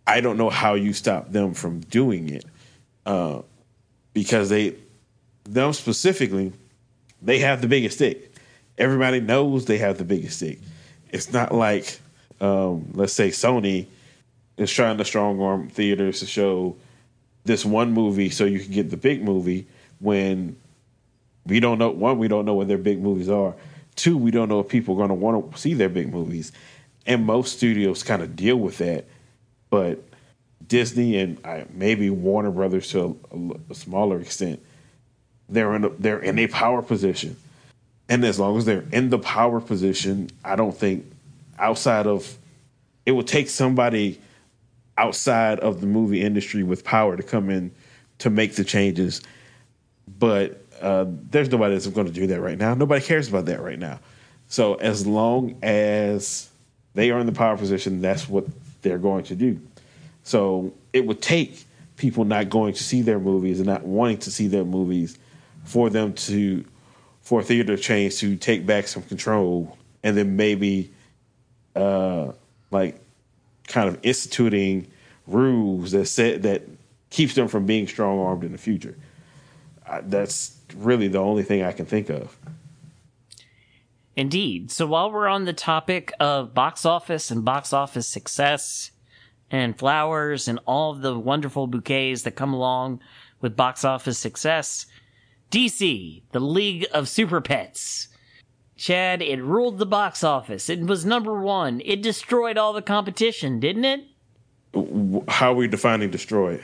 [0.06, 2.44] I don't know how you stop them from doing it
[3.04, 3.42] uh,
[4.14, 4.76] because they,
[5.44, 6.52] them specifically,
[7.20, 8.32] they have the biggest stick.
[8.78, 10.60] Everybody knows they have the biggest stick.
[11.10, 11.98] It's not like,
[12.40, 13.86] um, let's say, Sony
[14.56, 16.76] is trying to strong arm theaters to show
[17.46, 19.66] this one movie so you can get the big movie
[20.00, 20.56] when
[21.46, 23.54] we don't know one, we don't know what their big movies are.
[23.94, 26.52] Two, we don't know if people are going to want to see their big movies.
[27.06, 29.06] And most studios kind of deal with that
[29.70, 30.02] but
[30.66, 34.60] Disney and uh, maybe Warner Brothers to a, a, smaller extent,
[35.48, 37.36] they're in a, they're in a power position,
[38.08, 41.04] and as long as they're in the power position, I don't think
[41.58, 42.36] outside of
[43.04, 44.20] it would take somebody
[44.98, 47.70] outside of the movie industry with power to come in
[48.18, 49.22] to make the changes.
[50.18, 52.74] But uh, there's nobody that's going to do that right now.
[52.74, 54.00] Nobody cares about that right now.
[54.48, 56.48] So as long as
[56.94, 58.46] they are in the power position, that's what
[58.82, 59.60] they're going to do.
[60.22, 61.64] So it would take
[61.96, 65.18] people not going to see their movies and not wanting to see their movies
[65.64, 66.64] for them to
[67.22, 70.92] for theater chains to take back some control and then maybe
[71.74, 72.30] uh
[72.70, 73.00] like
[73.66, 74.86] kind of instituting
[75.26, 76.62] rules that said that
[77.10, 78.96] keeps them from being strong armed in the future.
[79.86, 82.36] Uh, that's really the only thing I can think of.
[84.16, 84.70] Indeed.
[84.70, 88.90] So while we're on the topic of box office and box office success
[89.50, 93.00] and flowers and all of the wonderful bouquets that come along
[93.40, 94.86] with box office success,
[95.50, 98.08] DC, the League of Super Pets.
[98.76, 100.68] Chad, it ruled the box office.
[100.68, 101.80] It was number one.
[101.84, 104.04] It destroyed all the competition, didn't it?
[105.28, 106.60] How are we defining destroy?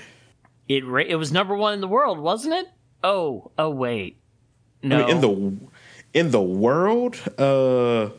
[0.68, 2.66] It it was number one in the world, wasn't it?
[3.02, 4.18] Oh, oh wait,
[4.82, 4.96] no.
[4.96, 5.58] I mean, in the
[6.14, 8.10] in the world, uh,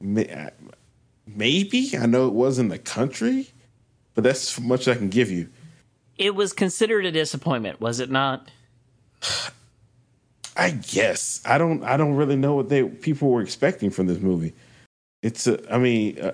[0.00, 3.48] maybe I know it was in the country,
[4.14, 5.48] but that's as much as I can give you.
[6.18, 8.50] It was considered a disappointment, was it not?
[10.56, 11.82] I guess I don't.
[11.84, 14.52] I don't really know what they people were expecting from this movie.
[15.22, 15.72] It's a.
[15.72, 16.32] I mean, uh,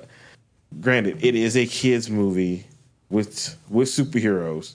[0.80, 2.66] granted, it is a kids movie
[3.10, 4.74] with with superheroes,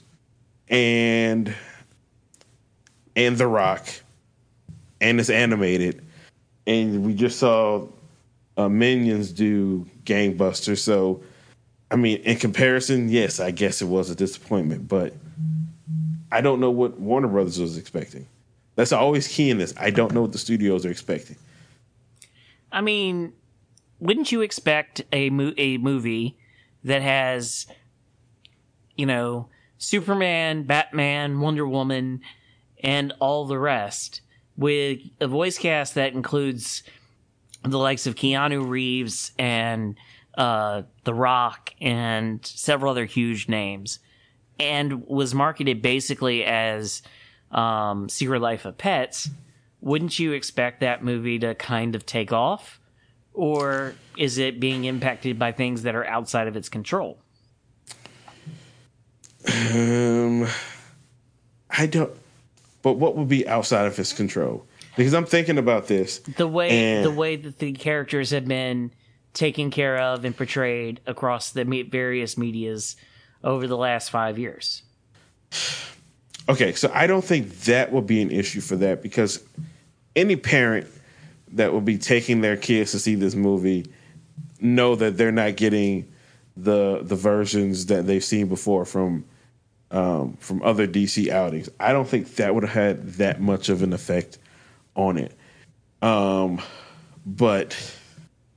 [0.68, 1.54] and
[3.16, 3.86] and The Rock,
[5.00, 6.02] and it's animated
[6.66, 7.86] and we just saw
[8.56, 10.78] uh, Minions do gangbusters.
[10.78, 11.22] So,
[11.90, 15.14] I mean, in comparison, yes, I guess it was a disappointment, but
[16.30, 18.26] I don't know what Warner Brothers was expecting.
[18.74, 19.74] That's always key in this.
[19.76, 21.36] I don't know what the studios are expecting.
[22.70, 23.34] I mean,
[24.00, 26.38] wouldn't you expect a mo- a movie
[26.84, 27.66] that has,
[28.96, 32.20] you know, Superman, Batman, Wonder Woman,
[32.82, 34.22] and all the rest
[34.56, 36.82] with a voice cast that includes
[37.62, 39.96] the likes of Keanu Reeves and
[40.36, 43.98] uh, The Rock and several other huge names,
[44.58, 47.02] and was marketed basically as
[47.52, 49.28] um, Secret Life of Pets,
[49.80, 52.80] wouldn't you expect that movie to kind of take off?
[53.34, 57.18] Or is it being impacted by things that are outside of its control?
[59.48, 60.46] Um,
[61.70, 62.12] I don't.
[62.82, 64.66] But what would be outside of its control?
[64.96, 66.18] Because I'm thinking about this.
[66.18, 68.92] The way and- the way that the characters have been
[69.32, 72.96] taken care of and portrayed across the various medias
[73.42, 74.82] over the last five years.
[76.48, 79.42] Okay, so I don't think that will be an issue for that because
[80.16, 80.86] any parent
[81.52, 83.86] that will be taking their kids to see this movie
[84.60, 86.12] know that they're not getting
[86.56, 89.24] the the versions that they've seen before from
[89.90, 91.68] um, from other DC outings.
[91.78, 94.38] I don't think that would have had that much of an effect
[94.94, 95.36] on it.
[96.00, 96.60] Um,
[97.24, 97.76] but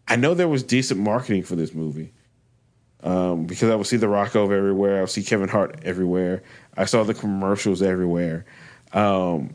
[0.07, 2.13] I know there was decent marketing for this movie
[3.05, 4.97] um, because I would see The Rock over everywhere.
[4.97, 6.41] I would see Kevin Hart everywhere.
[6.75, 8.45] I saw the commercials everywhere.
[8.91, 9.53] Um,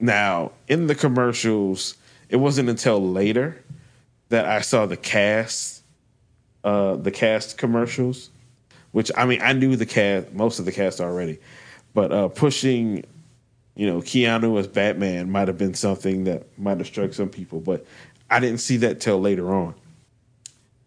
[0.00, 1.94] now, in the commercials,
[2.28, 3.62] it wasn't until later
[4.30, 5.84] that I saw the cast,
[6.64, 8.30] uh, the cast commercials,
[8.90, 11.38] which I mean, I knew the cast, most of the cast already,
[11.94, 13.04] but uh, pushing,
[13.76, 17.60] you know, Keanu as Batman might have been something that might have struck some people,
[17.60, 17.86] but
[18.28, 19.74] I didn't see that till later on.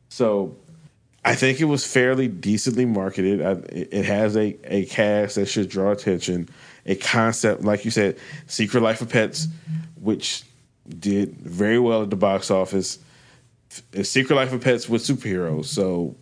[0.09, 0.57] So
[1.27, 3.41] I think it was fairly decently marketed.
[3.41, 6.47] I, it has a, a cast that should draw attention,
[6.85, 9.47] a concept, like you said, Secret Life of Pets,
[9.99, 10.43] which
[10.99, 12.99] did very well at the box office.
[14.03, 15.65] Secret Life of Pets with superheroes.
[15.65, 16.15] So,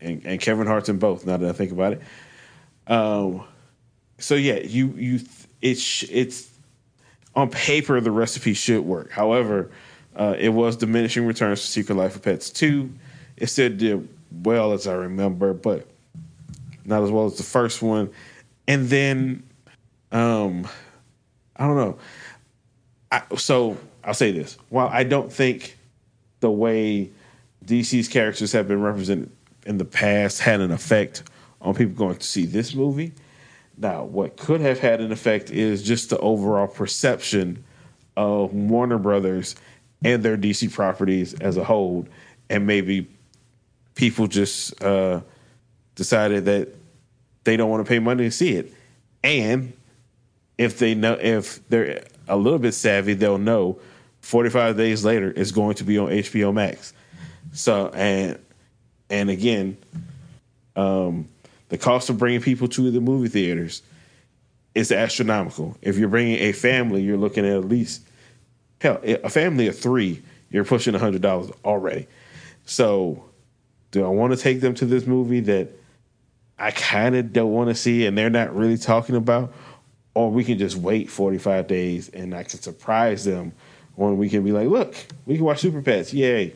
[0.00, 1.26] and, and Kevin Hart's in both.
[1.26, 2.02] Now that I think about it,
[2.86, 3.42] um,
[4.18, 5.20] so yeah, you you
[5.60, 6.48] it's it's
[7.34, 9.10] on paper the recipe should work.
[9.10, 9.72] However,
[10.14, 12.92] uh, it was diminishing returns for Secret Life of Pets two.
[13.36, 14.08] It still did
[14.42, 15.86] well as I remember, but
[16.84, 18.10] not as well as the first one.
[18.68, 19.42] And then,
[20.12, 20.68] um,
[21.56, 21.98] I don't know.
[23.10, 25.76] I, so I'll say this: while I don't think
[26.40, 27.10] the way
[27.64, 29.30] DC's characters have been represented
[29.64, 31.24] in the past had an effect
[31.60, 33.12] on people going to see this movie.
[33.76, 37.64] Now, what could have had an effect is just the overall perception
[38.16, 39.56] of Warner Brothers
[40.04, 42.06] and their DC properties as a whole,
[42.48, 43.08] and maybe
[43.96, 45.20] people just uh,
[45.96, 46.68] decided that
[47.42, 48.72] they don't want to pay money to see it,
[49.24, 49.72] and
[50.56, 53.80] if they know if they're a little bit savvy, they'll know
[54.20, 56.92] 45 days later it's going to be on HBO Max.
[57.52, 58.38] So and
[59.10, 59.76] and again,
[60.74, 61.28] um,
[61.68, 63.82] the cost of bringing people to the movie theaters
[64.74, 65.76] is astronomical.
[65.80, 68.02] If you're bringing a family, you're looking at at least
[68.80, 70.22] hell a family of three.
[70.50, 72.06] You're pushing hundred dollars already.
[72.66, 73.24] So,
[73.96, 75.70] do I want to take them to this movie that
[76.58, 79.54] I kind of don't want to see, and they're not really talking about?
[80.12, 83.52] Or we can just wait 45 days, and I can surprise them
[83.94, 86.52] when we can be like, "Look, we can watch Super Pets, yay!"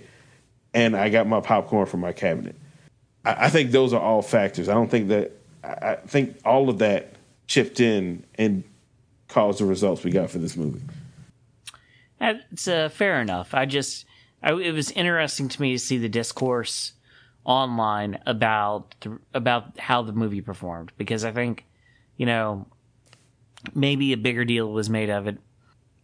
[0.75, 2.57] And I got my popcorn from my cabinet.
[3.25, 4.69] I, I think those are all factors.
[4.69, 5.33] I don't think that.
[5.65, 7.15] I, I think all of that
[7.47, 8.65] chipped in and
[9.29, 10.83] caused the results we got for this movie.
[12.19, 13.55] That's uh, fair enough.
[13.55, 14.05] I just,
[14.43, 16.93] I, it was interesting to me to see the discourse
[17.45, 21.65] online about the, about how the movie performed because I think,
[22.17, 22.67] you know,
[23.75, 25.39] maybe a bigger deal was made of it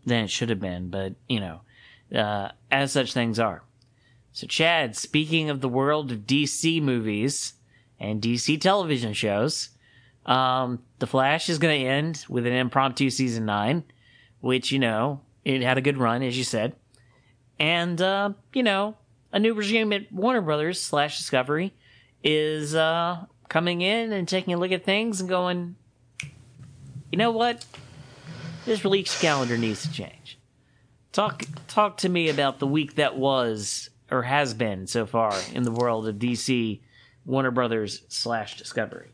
[0.05, 1.61] than it should have been, but you know,
[2.17, 3.63] uh, as such things are.
[4.33, 7.55] So, Chad, speaking of the world of DC movies
[7.99, 9.71] and DC television shows,
[10.27, 13.85] um, The Flash is going to end with an impromptu season nine,
[14.41, 16.77] which, you know, it had a good run, as you said.
[17.59, 18.97] And, uh, you know,
[19.37, 21.75] a new regime at Warner Brothers slash Discovery
[22.25, 25.77] is uh, coming in and taking a look at things and going,
[27.13, 27.67] you know what?
[28.65, 30.39] This release calendar needs to change.
[31.13, 35.65] Talk talk to me about the week that was or has been so far in
[35.65, 36.81] the world of DC,
[37.27, 39.11] Warner Brothers slash Discovery.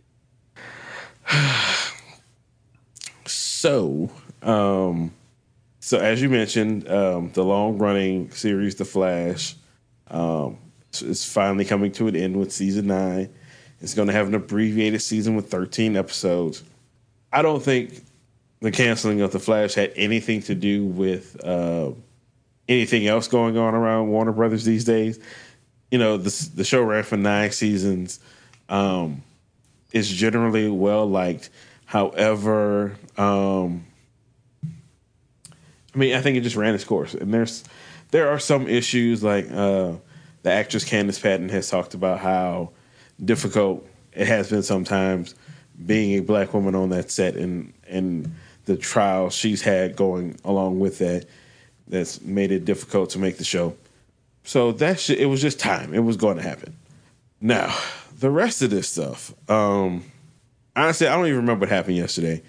[3.25, 4.11] So,
[4.43, 5.13] um,
[5.79, 9.55] so as you mentioned, um, the long running series, The Flash,
[10.13, 10.59] um,
[11.01, 13.33] is finally coming to an end with season nine.
[13.81, 16.63] It's going to have an abbreviated season with 13 episodes.
[17.33, 18.05] I don't think
[18.61, 21.91] the canceling of The Flash had anything to do with uh,
[22.69, 25.19] anything else going on around Warner Brothers these days.
[25.91, 28.21] You know, the, the show ran for nine seasons.
[28.69, 29.23] Um,
[29.91, 31.51] it's generally well liked.
[31.85, 33.85] However, um,
[35.95, 37.65] I mean, I think it just ran its course, and there's
[38.13, 39.93] there are some issues like uh,
[40.43, 42.71] the actress Candice Patton has talked about how
[43.23, 45.35] difficult it has been sometimes
[45.85, 48.33] being a black woman on that set and and
[48.67, 51.27] the trials she's had going along with that
[51.89, 53.75] that's made it difficult to make the show.
[54.45, 55.95] So that it was just time.
[55.95, 56.77] It was going to happen.
[57.41, 57.77] Now,
[58.19, 60.05] the rest of this stuff, um,
[60.77, 62.43] honestly, I don't even remember what happened yesterday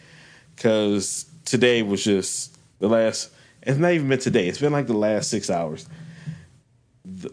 [0.55, 3.31] because today was just the last.
[3.65, 4.47] It's not even been today.
[4.47, 5.87] It's been like the last six hours.
[7.05, 7.29] The,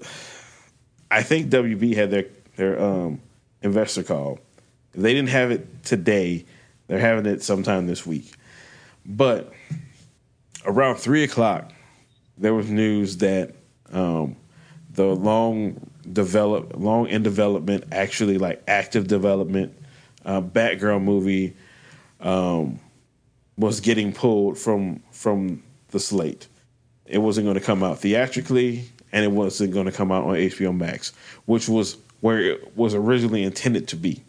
[1.11, 2.27] I think WB had their
[2.57, 3.21] their um,
[3.63, 4.39] investor call.
[4.95, 6.45] If they didn't have it today,
[6.87, 8.33] they're having it sometime this week.
[9.05, 9.53] But
[10.65, 11.73] around three o'clock,
[12.37, 13.55] there was news that
[13.93, 14.37] um,
[14.93, 19.77] the long develop, long in development, actually like active development,
[20.25, 21.57] uh, Batgirl movie
[22.21, 22.79] um,
[23.57, 26.49] was getting pulled from from the slate.
[27.07, 30.35] It wasn't going to come out theatrically, and it wasn't going to come out on
[30.35, 31.13] HBO Max,
[31.47, 34.23] which was where it was originally intended to be.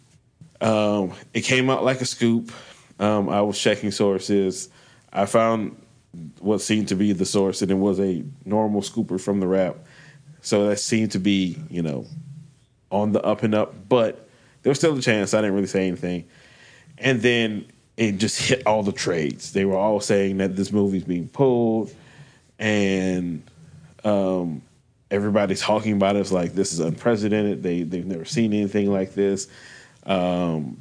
[0.60, 2.52] Um, it came out like a scoop.
[2.98, 4.68] Um, I was checking sources.
[5.12, 5.76] I found
[6.40, 9.76] what seemed to be the source, and it was a normal scooper from the Wrap.
[10.40, 12.06] So that seemed to be, you know,
[12.90, 13.88] on the up and up.
[13.88, 14.28] But
[14.62, 15.34] there was still a chance.
[15.34, 16.24] I didn't really say anything.
[16.98, 17.66] And then
[18.02, 19.52] it just hit all the trades.
[19.52, 21.94] They were all saying that this movie's being pulled,
[22.58, 23.42] and
[24.02, 24.62] um,
[25.10, 26.20] everybody's talking about it.
[26.20, 27.62] It's like this is unprecedented.
[27.62, 29.48] They they've never seen anything like this.
[30.04, 30.76] Um,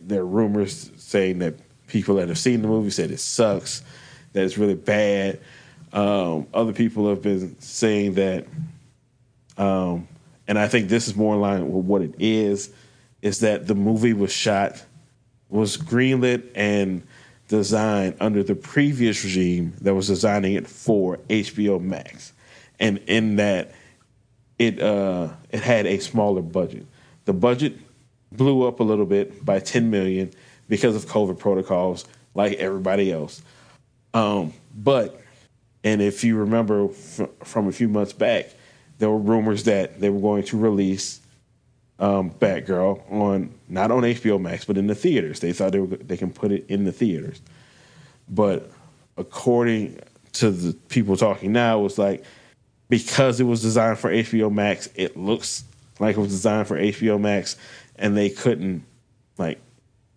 [0.00, 1.54] there are rumors saying that
[1.88, 3.82] people that have seen the movie said it sucks,
[4.32, 5.40] that it's really bad.
[5.92, 8.46] Um, other people have been saying that,
[9.58, 10.06] um,
[10.46, 12.70] and I think this is more in line with what it is,
[13.22, 14.84] is that the movie was shot,
[15.50, 17.02] was greenlit and
[17.48, 22.32] designed under the previous regime that was designing it for HBO Max,
[22.78, 23.72] and in that
[24.58, 26.86] it uh, it had a smaller budget.
[27.24, 27.76] The budget
[28.32, 30.30] blew up a little bit by 10 million
[30.68, 33.42] because of COVID protocols, like everybody else.
[34.14, 35.20] Um, but,
[35.84, 38.50] and if you remember f- from a few months back,
[38.98, 41.19] there were rumors that they were going to release
[42.00, 45.40] um, Batgirl on not on HBO Max, but in the theaters.
[45.40, 47.40] They thought they were they can put it in the theaters,
[48.28, 48.70] but
[49.16, 50.00] according
[50.32, 52.24] to the people talking now, it was like
[52.88, 55.64] because it was designed for HBO Max, it looks
[56.00, 57.56] like it was designed for HBO Max,
[57.96, 58.82] and they couldn't
[59.36, 59.60] like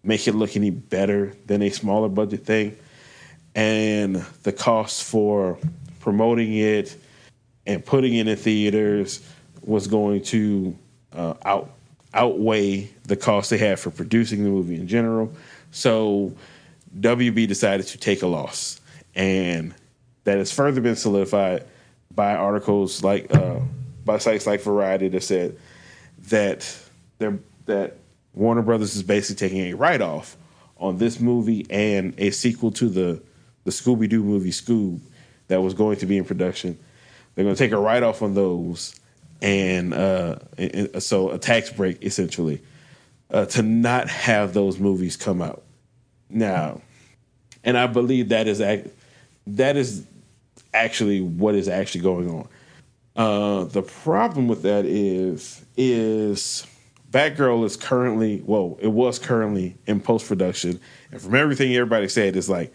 [0.04, 2.78] make it look any better than a smaller budget thing.
[3.56, 5.60] And the cost for
[6.00, 6.96] promoting it
[7.66, 9.22] and putting it in theaters
[9.62, 10.76] was going to
[11.16, 11.70] uh, out
[12.14, 15.34] outweigh the cost they had for producing the movie in general.
[15.72, 16.34] So
[17.00, 18.80] WB decided to take a loss,
[19.16, 19.74] and
[20.26, 21.66] that has further been solidified
[22.14, 23.60] by articles like uh,
[24.06, 25.58] by sites like Variety that said
[26.30, 26.78] that
[27.18, 27.98] they're that
[28.34, 30.38] Warner Brothers is basically taking a write off
[30.78, 33.22] on this movie and a sequel to the
[33.64, 35.00] the Scooby Doo movie Scoob
[35.48, 36.78] that was going to be in production.
[37.36, 39.00] They're going to take a write off on those,
[39.42, 40.40] and, uh,
[41.00, 42.62] so a tax break essentially
[43.32, 45.64] uh, to not have those movies come out
[46.30, 46.82] now.
[47.64, 50.06] And I believe that is that is
[50.74, 52.48] actually what is actually going on.
[53.16, 56.66] Uh, the problem with that is is
[57.12, 60.80] Batgirl is currently, well, it was currently in post production,
[61.12, 62.74] and from everything everybody said, it's like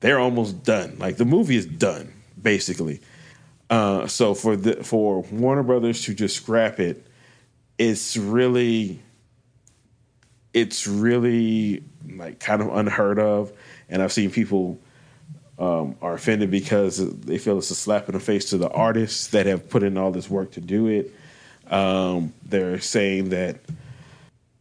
[0.00, 0.98] they're almost done.
[0.98, 3.00] Like the movie is done, basically.
[3.70, 7.06] Uh, so for the for Warner Brothers to just scrap it,
[7.76, 9.00] it's really,
[10.54, 13.52] it's really like kind of unheard of,
[13.88, 14.78] and I've seen people
[15.58, 19.28] um, are offended because they feel it's a slap in the face to the artists
[19.28, 21.12] that have put in all this work to do it.
[21.70, 23.58] Um, they're saying that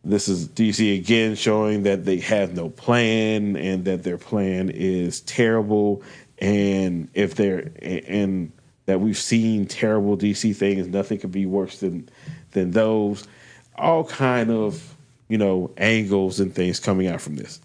[0.04, 5.22] this is DC again showing that they have no plan and that their plan is
[5.22, 6.02] terrible.
[6.40, 8.52] And if they're and
[8.88, 12.10] that we've seen terrible DC things, nothing could be worse than
[12.52, 13.28] than those.
[13.76, 14.96] All kind of
[15.30, 17.62] you know angles and things coming out from this.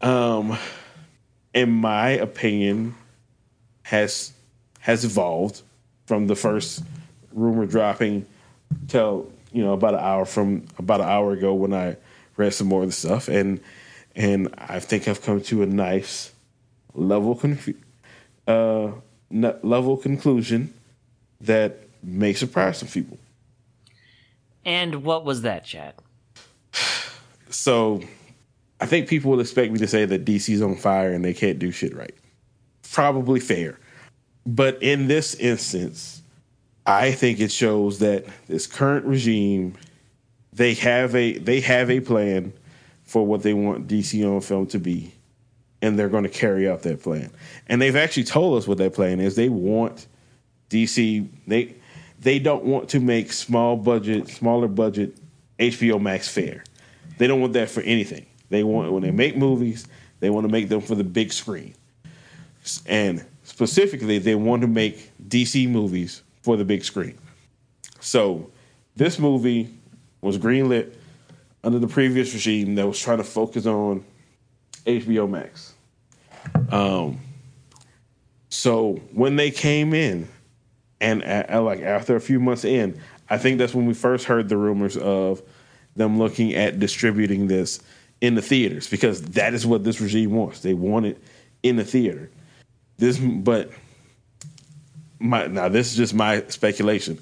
[0.00, 0.56] Um,
[1.52, 2.94] in my opinion,
[3.82, 4.32] has
[4.78, 5.62] has evolved
[6.06, 6.82] from the first
[7.32, 8.26] rumor dropping
[8.88, 11.96] till you know about an hour from about an hour ago when I
[12.36, 13.60] read some more of the stuff and
[14.14, 16.32] and I think I've come to a nice
[16.94, 17.76] level confu-
[18.46, 18.90] uh,
[19.30, 20.72] level conclusion
[21.40, 23.18] that may surprise some people.
[24.64, 25.94] And what was that, Chad?
[27.52, 28.00] So,
[28.80, 31.58] I think people will expect me to say that DC's on fire and they can't
[31.58, 32.14] do shit right.
[32.92, 33.76] Probably fair.
[34.46, 36.22] But in this instance,
[36.86, 39.74] I think it shows that this current regime
[40.52, 42.52] they have a they have a plan
[43.04, 45.12] for what they want DC on film to be,
[45.82, 47.30] and they're going to carry out that plan.
[47.66, 49.36] And they've actually told us what that plan is.
[49.36, 50.06] They want
[50.70, 51.74] DC they
[52.20, 55.16] they don't want to make small budget, smaller budget
[55.58, 56.64] HBO Max fair.
[57.18, 58.26] They don't want that for anything.
[58.50, 59.86] They want when they make movies,
[60.20, 61.74] they want to make them for the big screen.
[62.86, 67.16] And specifically, they want to make DC movies for the big screen.
[68.00, 68.50] So,
[68.96, 69.68] this movie
[70.20, 70.94] was greenlit
[71.64, 74.04] under the previous regime that was trying to focus on
[74.86, 75.74] HBO Max.
[76.70, 77.20] Um,
[78.48, 80.28] so when they came in,
[81.00, 84.26] and at, at like after a few months in, I think that's when we first
[84.26, 85.42] heard the rumors of
[85.96, 87.80] them looking at distributing this
[88.20, 90.60] in the theaters because that is what this regime wants.
[90.60, 91.22] They want it
[91.62, 92.30] in the theater.
[92.98, 93.70] This, but
[95.18, 97.18] my now this is just my speculation.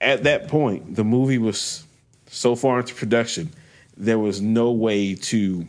[0.00, 1.84] At that point, the movie was
[2.26, 3.50] so far into production,
[3.96, 5.66] there was no way to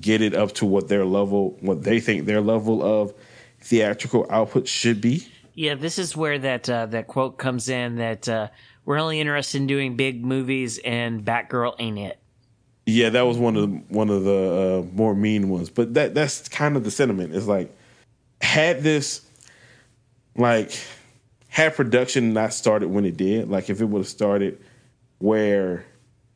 [0.00, 3.14] get it up to what their level, what they think their level of
[3.60, 5.26] theatrical output should be.
[5.54, 8.48] Yeah, this is where that uh, that quote comes in that uh,
[8.84, 12.18] we're only interested in doing big movies and Batgirl ain't it.
[12.84, 16.14] Yeah, that was one of the, one of the uh, more mean ones, but that
[16.14, 17.34] that's kind of the sentiment.
[17.34, 17.74] It's like
[18.40, 19.22] had this
[20.36, 20.78] like
[21.48, 24.62] had production not started when it did, like if it would have started
[25.18, 25.84] where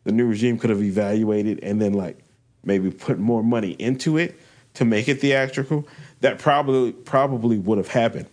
[0.04, 2.18] the new regime could have evaluated and then like
[2.64, 4.38] maybe put more money into it
[4.74, 5.86] to make it theatrical,
[6.20, 8.28] that probably probably would have happened.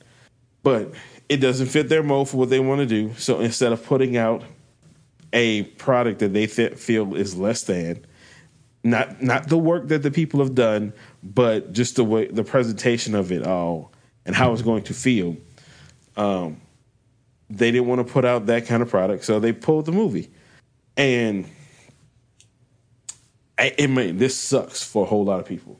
[0.63, 0.93] But
[1.29, 3.13] it doesn't fit their mold for what they want to do.
[3.15, 4.43] So instead of putting out
[5.33, 8.05] a product that they th- feel is less than,
[8.83, 13.15] not not the work that the people have done, but just the way the presentation
[13.15, 13.91] of it all
[14.25, 15.35] and how it's going to feel.
[16.15, 16.61] Um,
[17.49, 20.29] they didn't want to put out that kind of product, so they pulled the movie,
[20.95, 21.49] and
[23.57, 25.79] I, it mean this sucks for a whole lot of people.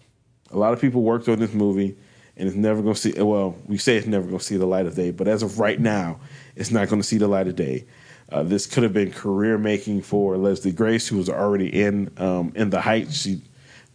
[0.51, 1.95] A lot of people worked on this movie,
[2.35, 3.21] and it's never going to see.
[3.21, 5.59] Well, we say it's never going to see the light of day, but as of
[5.59, 6.19] right now,
[6.55, 7.85] it's not going to see the light of day.
[8.29, 12.51] Uh, this could have been career making for Leslie Grace, who was already in um,
[12.55, 13.21] in the Heights.
[13.21, 13.41] She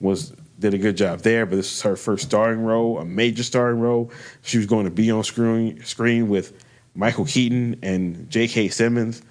[0.01, 3.43] was did a good job there, but this is her first starring role, a major
[3.43, 4.11] starring role.
[4.43, 6.65] She was going to be on screen screen with
[6.95, 8.69] Michael Keaton and J.K.
[8.69, 9.23] Simmons.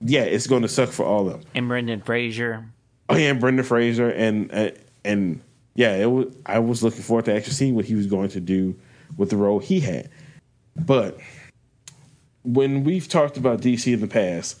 [0.00, 1.42] Yeah, it's going to suck for all of them.
[1.54, 2.66] And Brendan Fraser.
[3.10, 4.70] Oh yeah, and Brendan Fraser, and uh,
[5.04, 5.40] and
[5.74, 6.32] yeah, it was.
[6.46, 8.76] I was looking forward to actually seeing what he was going to do
[9.16, 10.08] with the role he had,
[10.76, 11.18] but
[12.44, 14.60] when we've talked about DC in the past,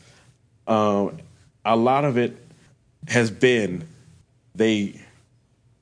[0.66, 1.18] um,
[1.64, 2.44] a lot of it
[3.06, 3.86] has been
[4.56, 5.00] they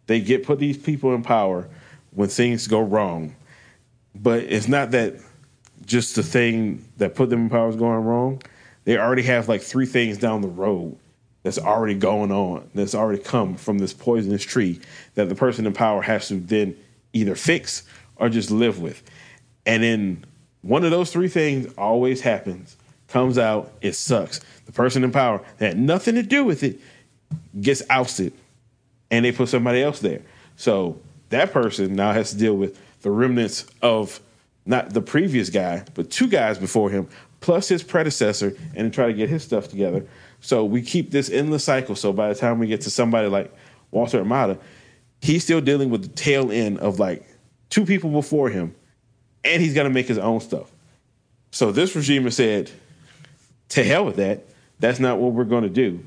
[0.06, 1.66] they get put these people in power
[2.10, 3.34] when things go wrong,
[4.14, 5.14] but it's not that
[5.86, 8.42] just the thing that put them in power is going wrong.
[8.84, 10.98] They already have like three things down the road
[11.48, 14.78] that's already going on that's already come from this poisonous tree
[15.14, 16.76] that the person in power has to then
[17.14, 17.84] either fix
[18.16, 19.02] or just live with,
[19.64, 20.24] and then
[20.60, 22.76] one of those three things always happens.
[23.06, 24.40] Comes out, it sucks.
[24.66, 26.78] The person in power that had nothing to do with it
[27.58, 28.34] gets ousted,
[29.10, 30.20] and they put somebody else there.
[30.56, 34.20] So that person now has to deal with the remnants of
[34.66, 37.08] not the previous guy, but two guys before him,
[37.40, 40.04] plus his predecessor, and try to get his stuff together.
[40.40, 41.96] So we keep this endless cycle.
[41.96, 43.54] So by the time we get to somebody like
[43.90, 44.58] Walter Hamada,
[45.20, 47.26] he's still dealing with the tail end of like
[47.70, 48.74] two people before him
[49.44, 50.70] and he's to make his own stuff.
[51.50, 52.70] So this regime has said,
[53.70, 54.44] to hell with that.
[54.78, 56.04] That's not what we're going to do.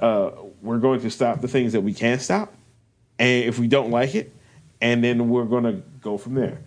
[0.00, 0.30] Uh,
[0.62, 2.52] we're going to stop the things that we can stop,
[3.18, 4.34] and if we don't like it,
[4.80, 6.58] and then we're going to go from there.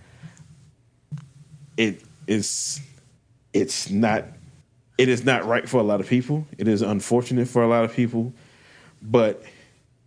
[1.75, 2.79] It is,
[3.53, 4.25] it's not,
[4.97, 6.47] it is not right for a lot of people.
[6.57, 8.33] It is unfortunate for a lot of people,
[9.01, 9.43] but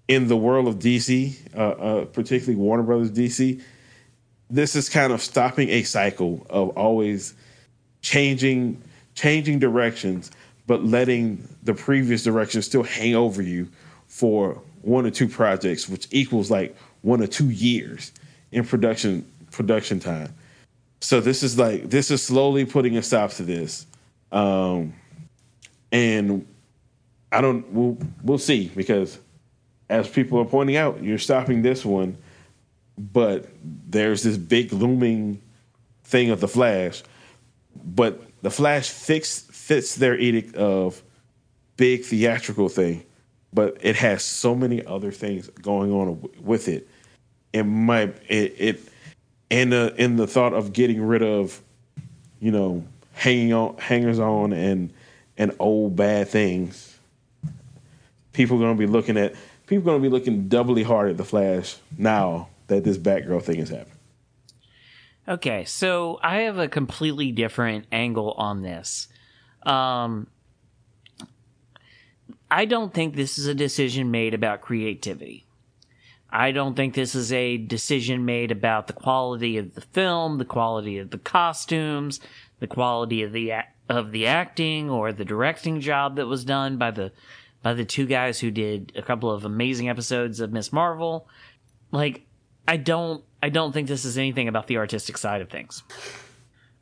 [0.09, 3.63] in the world of DC, uh, uh, particularly Warner Brothers DC,
[4.51, 7.35] this is kind of stopping a cycle of always
[8.03, 8.83] changing
[9.15, 10.31] changing directions
[10.67, 13.69] but letting the previous direction still hang over you
[14.07, 18.13] for one or two projects which equals like one or two years
[18.53, 20.35] in production production time.
[21.01, 23.87] So this is like this is slowly putting a stop to this
[24.33, 24.93] um
[25.93, 26.47] and
[27.33, 29.19] i don't we'll, we'll see because
[29.89, 32.17] as people are pointing out you're stopping this one
[33.01, 35.41] but there's this big looming
[36.05, 37.03] thing of the Flash.
[37.83, 41.03] But the Flash fix, fits their edict of
[41.77, 43.05] big theatrical thing,
[43.55, 46.89] but it has so many other things going on with it.
[47.53, 48.81] It might it, it
[49.51, 51.61] and the in the thought of getting rid of,
[52.39, 52.85] you know,
[53.21, 54.91] hanging on hangers on and
[55.37, 56.99] and old bad things.
[58.33, 59.35] People are gonna be looking at
[59.67, 63.59] people are gonna be looking doubly hard at the Flash now that this Batgirl thing
[63.59, 63.99] has happened.
[65.29, 69.09] Okay, so I have a completely different angle on this.
[69.65, 70.27] Um,
[72.51, 75.45] I don't think this is a decision made about creativity.
[76.33, 80.45] I don't think this is a decision made about the quality of the film, the
[80.45, 82.21] quality of the costumes,
[82.61, 83.53] the quality of the
[83.89, 87.13] of the acting or the directing job that was done by the
[87.63, 91.29] by the two guys who did a couple of amazing episodes of Miss Marvel.
[91.91, 92.25] Like
[92.69, 95.83] I don't I don't think this is anything about the artistic side of things.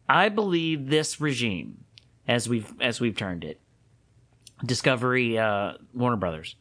[0.08, 1.84] I believe this regime
[2.26, 3.60] as we've as we've turned it
[4.64, 6.56] Discovery uh, Warner Brothers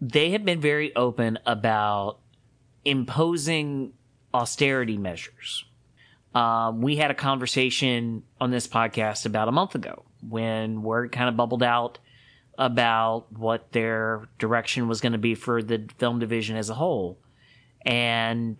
[0.00, 2.18] they have been very open about
[2.84, 3.92] imposing
[4.34, 5.64] austerity measures.
[6.36, 11.30] Um, we had a conversation on this podcast about a month ago when word kind
[11.30, 11.98] of bubbled out
[12.58, 17.18] about what their direction was going to be for the film division as a whole
[17.86, 18.58] and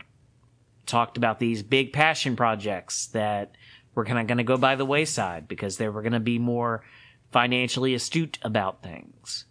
[0.86, 3.54] talked about these big passion projects that
[3.94, 6.38] were kind of going to go by the wayside because they were going to be
[6.38, 6.82] more
[7.30, 9.44] financially astute about things.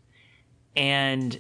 [0.75, 1.39] And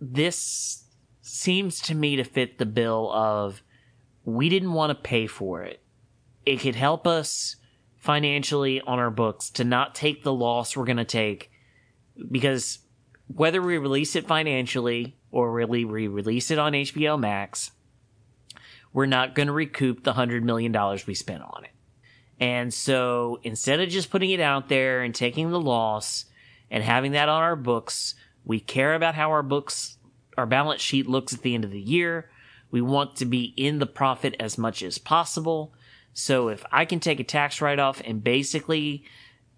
[0.00, 0.84] this
[1.20, 3.62] seems to me to fit the bill of
[4.24, 5.82] we didn't want to pay for it.
[6.46, 7.56] It could help us
[7.96, 11.50] financially on our books to not take the loss we're going to take
[12.30, 12.78] because
[13.26, 17.72] whether we release it financially or really we release it on HBO Max,
[18.92, 20.72] we're not going to recoup the $100 million
[21.06, 21.70] we spent on it.
[22.38, 26.26] And so instead of just putting it out there and taking the loss
[26.70, 29.98] and having that on our books, we care about how our books,
[30.36, 32.30] our balance sheet looks at the end of the year.
[32.70, 35.74] We want to be in the profit as much as possible.
[36.18, 39.04] So if I can take a tax write off and basically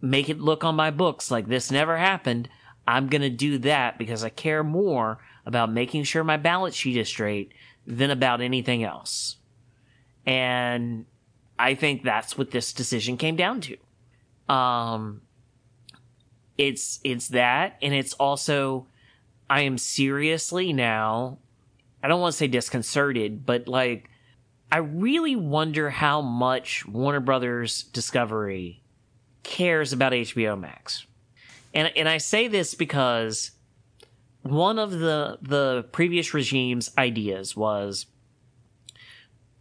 [0.01, 2.49] make it look on my books like this never happened,
[2.85, 6.97] I'm going to do that because I care more about making sure my balance sheet
[6.97, 7.53] is straight
[7.87, 9.37] than about anything else.
[10.27, 11.07] And
[11.61, 14.53] I think that's what this decision came down to.
[14.53, 15.21] Um,
[16.59, 18.89] it's it's that, and it's also
[19.49, 21.39] I am seriously now.
[22.03, 24.11] I don't want to say disconcerted, but like
[24.71, 28.83] I really wonder how much Warner Brothers Discovery
[29.43, 31.07] cares about HBO Max.
[31.75, 33.53] And and I say this because
[34.43, 38.07] one of the the previous regime's ideas was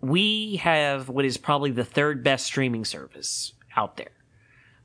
[0.01, 4.11] we have what is probably the third best streaming service out there.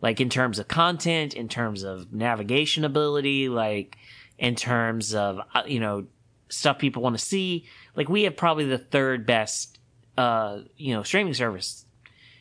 [0.00, 3.96] Like in terms of content, in terms of navigation ability, like
[4.38, 6.06] in terms of, uh, you know,
[6.48, 7.66] stuff people want to see.
[7.94, 9.71] Like we have probably the third best,
[10.16, 11.84] uh, you know, streaming service.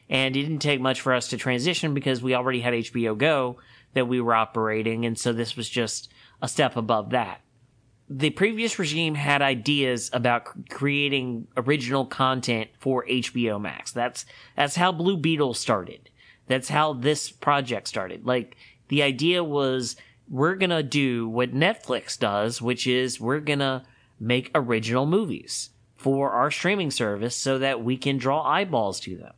[0.09, 3.57] And it didn't take much for us to transition because we already had HBO Go
[3.93, 5.05] that we were operating.
[5.05, 6.11] And so this was just
[6.41, 7.41] a step above that
[8.13, 13.93] the previous regime had ideas about creating original content for HBO Max.
[13.93, 14.25] That's
[14.57, 16.09] that's how Blue Beetle started.
[16.47, 18.25] That's how this project started.
[18.25, 18.57] Like
[18.89, 19.95] the idea was
[20.29, 23.83] we're going to do what Netflix does, which is we're going to
[24.19, 25.69] make original movies
[26.01, 29.33] for our streaming service so that we can draw eyeballs to them.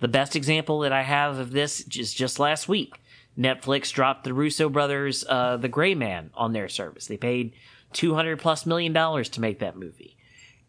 [0.00, 3.00] The best example that I have of this is just last week.
[3.38, 7.06] Netflix dropped the Russo brothers, uh, The Gray Man on their service.
[7.06, 7.54] They paid
[7.94, 10.16] 200 plus million dollars to make that movie.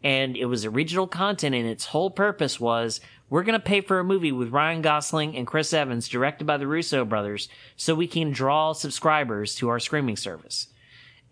[0.02, 3.98] And it was original content and its whole purpose was we're going to pay for
[3.98, 8.06] a movie with Ryan Gosling and Chris Evans directed by the Russo brothers so we
[8.06, 10.68] can draw subscribers to our streaming service.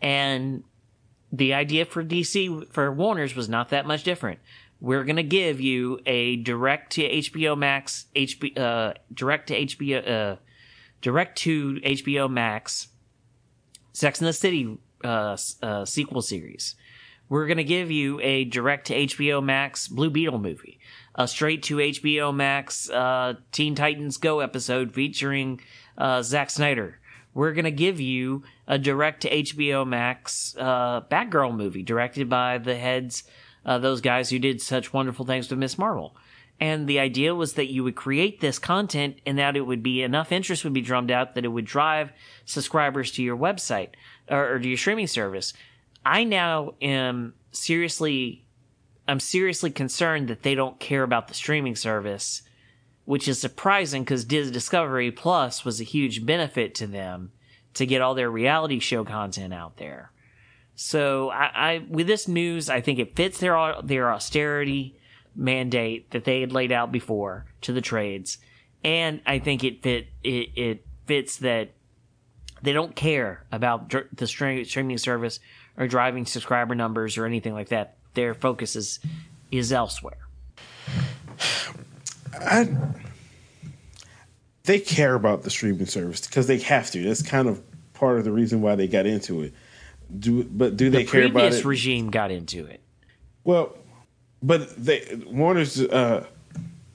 [0.03, 0.65] And
[1.33, 4.41] the idea for DC, for Warner's was not that much different.
[4.81, 10.37] We're to give you a direct to HBO Max, HB, uh, direct to HBO, uh,
[11.01, 12.89] direct to HBO Max,
[13.93, 16.75] Sex and the City uh, uh, sequel series.
[17.29, 20.79] We're to give you a direct to HBO Max Blue Beetle movie,
[21.15, 25.61] a straight to HBO Max uh, Teen Titans Go episode featuring
[25.99, 27.01] uh, Zack Snyder.
[27.37, 32.57] We're going to give you a direct to HBO Max uh, Batgirl movie directed by
[32.57, 33.25] the heads,
[33.67, 36.17] uh, those guys who did such wonderful things with Miss Marvel.
[36.59, 40.03] And the idea was that you would create this content and that it would be
[40.03, 42.11] enough interest would be drummed out that it would drive
[42.47, 43.91] subscribers to your website
[44.31, 45.53] or, or to your streaming service.
[46.07, 48.47] I now am seriously,
[49.07, 52.41] I'm seriously concerned that they don't care about the streaming service,
[53.07, 57.33] which is surprising because Discovery Plus was a huge benefit to them
[57.75, 60.11] to get all their reality show content out there.
[60.75, 64.99] So I, I with this news, I think it fits their their austerity
[65.35, 68.39] mandate that they had laid out before to the trades,
[68.85, 71.71] and I think it fit it, it fits that
[72.63, 75.41] they don't care about the stream, streaming service
[75.79, 77.97] or driving subscriber numbers or anything like that.
[78.15, 78.99] Their focus is
[79.51, 80.27] is elsewhere.
[82.41, 82.69] I
[84.65, 87.03] they care about the streaming service because they have to.
[87.03, 87.63] That's kind of
[87.95, 89.55] part of the reason why they got into it.
[90.19, 92.81] Do but do they care about previous regime got into it.
[93.45, 93.77] well,
[94.43, 96.27] but they Warner's uh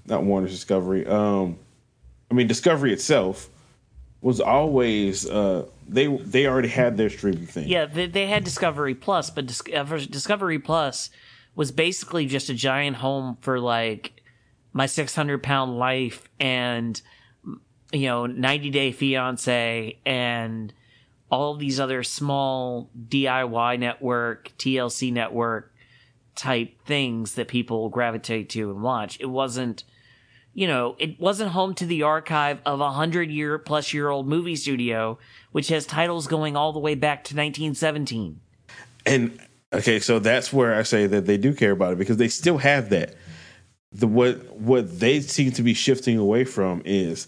[0.06, 1.06] not Warner's Discovery.
[1.06, 1.58] Um
[2.30, 3.50] I mean Discovery itself
[4.22, 7.68] was always uh they they already had their streaming thing.
[7.68, 11.10] Yeah, they, they had Discovery Plus, but Discover, Discovery Plus
[11.54, 14.21] was basically just a giant home for like
[14.74, 17.02] my 600 pound life and
[17.92, 20.74] you know 90 day fiance and
[21.32, 25.74] all these other small DIY network, TLC network
[26.36, 29.18] type things that people gravitate to and watch.
[29.20, 29.86] It wasn't,
[30.54, 34.28] you know, it wasn't home to the archive of a hundred year plus year old
[34.28, 35.18] movie studio,
[35.54, 38.42] which has titles going all the way back to 1917.
[39.06, 39.40] And
[39.72, 42.58] okay, so that's where I say that they do care about it because they still
[42.58, 43.16] have that.
[43.94, 47.28] The what what they seem to be shifting away from is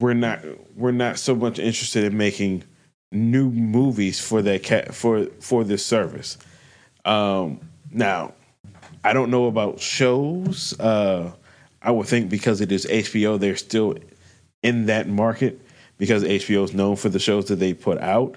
[0.00, 0.40] we're not
[0.76, 2.64] we're not so much interested in making
[3.10, 6.38] new movies for that cat for for this service.
[7.04, 7.60] Um
[7.90, 8.34] now
[9.04, 10.78] I don't know about shows.
[10.78, 11.32] Uh
[11.80, 13.96] I would think because it is HBO, they're still
[14.62, 15.60] in that market
[15.98, 18.36] because HBO is known for the shows that they put out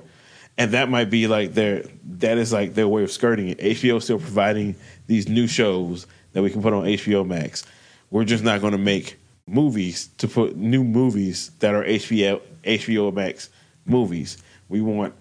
[0.58, 3.60] and that might be like their that is like their way of skirting it.
[3.60, 4.76] HBO is still providing
[5.08, 7.64] these new shows that we can put on HBO Max.
[8.12, 9.18] We're just not going to make
[9.48, 13.50] movies to put new movies that are HBO HBO Max
[13.86, 14.38] movies.
[14.68, 15.14] We want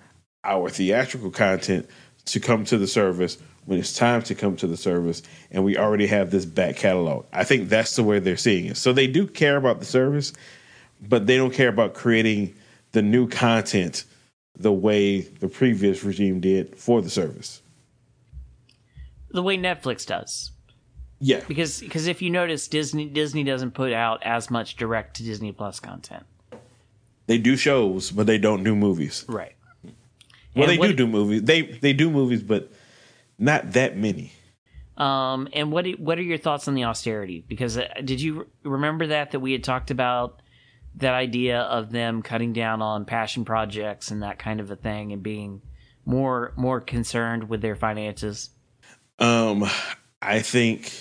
[0.42, 1.88] our theatrical content
[2.26, 5.76] to come to the service when it's time to come to the service, and we
[5.78, 7.26] already have this back catalog.
[7.32, 8.76] I think that's the way they're seeing it.
[8.76, 10.32] So they do care about the service,
[11.00, 12.54] but they don't care about creating
[12.90, 14.04] the new content
[14.58, 17.62] the way the previous regime did for the service.
[19.30, 20.50] The way Netflix does.
[21.26, 25.22] Yeah, Because because if you notice Disney Disney doesn't put out as much direct to
[25.22, 26.24] Disney Plus content.
[27.26, 29.24] they do shows, but they don't do movies.
[29.26, 29.54] Right.
[29.82, 31.42] Well, And they what- do do movies.
[31.44, 32.70] They they do movies, but
[33.38, 34.32] not that many.
[34.98, 37.42] Um, and what what are your thoughts on the austerity?
[37.48, 40.42] Because uh, did you re- remember that that we had talked about
[40.96, 45.10] that idea of them cutting down on passion projects and that kind of a thing,
[45.12, 45.62] and being
[46.04, 48.50] more more concerned with their finances?
[49.18, 49.64] Um,
[50.22, 50.92] I think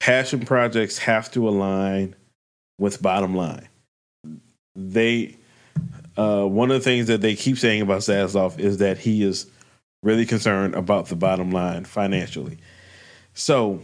[0.00, 2.16] passion projects have to align
[2.78, 3.68] with bottom line.
[4.74, 5.36] They
[6.16, 9.46] uh, one of the things that they keep saying about Zaslav is that he is
[10.02, 12.58] really concerned about the bottom line financially.
[13.34, 13.80] So,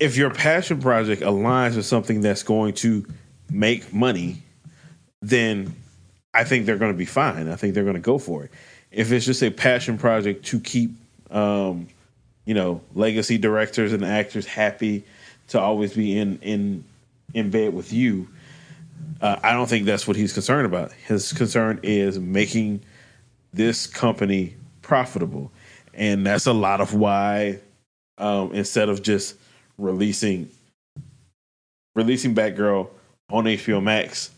[0.00, 3.06] if your passion project aligns with something that's going to
[3.50, 4.42] make money,
[5.22, 5.74] then
[6.34, 7.48] I think they're going to be fine.
[7.48, 8.50] I think they're going to go for it.
[8.90, 10.90] If it's just a passion project to keep,
[11.30, 11.88] um,
[12.44, 15.04] you know, legacy directors and actors happy
[15.48, 16.84] to always be in in
[17.34, 18.28] in bed with you,
[19.20, 20.92] uh, I don't think that's what he's concerned about.
[20.92, 22.82] His concern is making
[23.52, 25.50] this company profitable,
[25.94, 27.60] and that's a lot of why
[28.18, 29.36] um, instead of just
[29.78, 30.50] releasing
[31.94, 32.88] releasing Batgirl
[33.30, 34.30] on HBO Max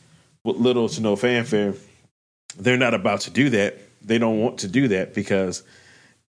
[0.45, 1.75] with little to no fanfare,
[2.57, 3.79] they're not about to do that.
[4.03, 5.63] They don't want to do that because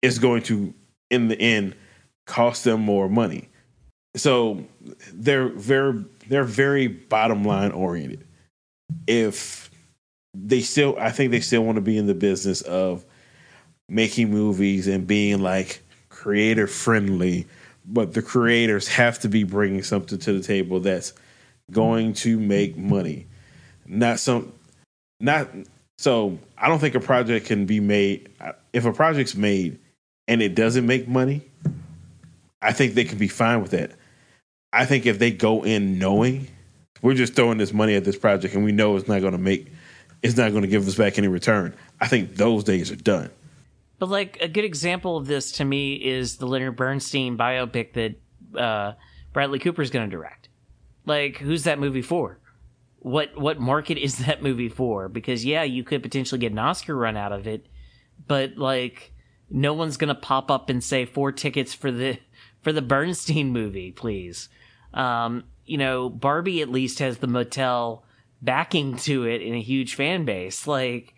[0.02, 0.74] it's going to,
[1.10, 1.76] in the end,
[2.26, 3.49] cost them more money.
[4.16, 4.66] So
[5.14, 8.26] they're very they're very bottom line oriented.
[9.08, 9.70] If
[10.34, 13.06] they still, I think they still want to be in the business of
[13.88, 17.48] making movies and being like creator friendly,
[17.86, 21.14] but the creators have to be bringing something to the table that's
[21.72, 23.26] going to make money.
[23.86, 24.54] Not some,
[25.20, 25.50] not
[25.98, 26.38] so.
[26.58, 28.30] I don't think a project can be made
[28.74, 29.80] if a project's made
[30.28, 31.42] and it doesn't make money.
[32.62, 33.92] I think they can be fine with that.
[34.72, 36.48] I think if they go in knowing
[37.02, 39.38] we're just throwing this money at this project and we know it's not going to
[39.40, 39.72] make,
[40.22, 41.74] it's not going to give us back any return.
[42.00, 43.30] I think those days are done.
[44.00, 48.60] But like a good example of this to me is the Leonard Bernstein biopic that
[48.60, 48.94] uh,
[49.34, 50.50] Bradley Cooper is going to direct.
[51.06, 52.40] Like, who's that movie for?
[53.00, 55.10] What what market is that movie for?
[55.10, 57.68] Because yeah, you could potentially get an Oscar run out of it,
[58.28, 59.14] but like,
[59.50, 62.20] no one's going to pop up and say four tickets for the
[62.62, 64.50] for the Bernstein movie, please.
[64.94, 68.02] Um, you know, Barbie at least has the Mattel
[68.42, 70.66] backing to it in a huge fan base.
[70.66, 71.14] Like,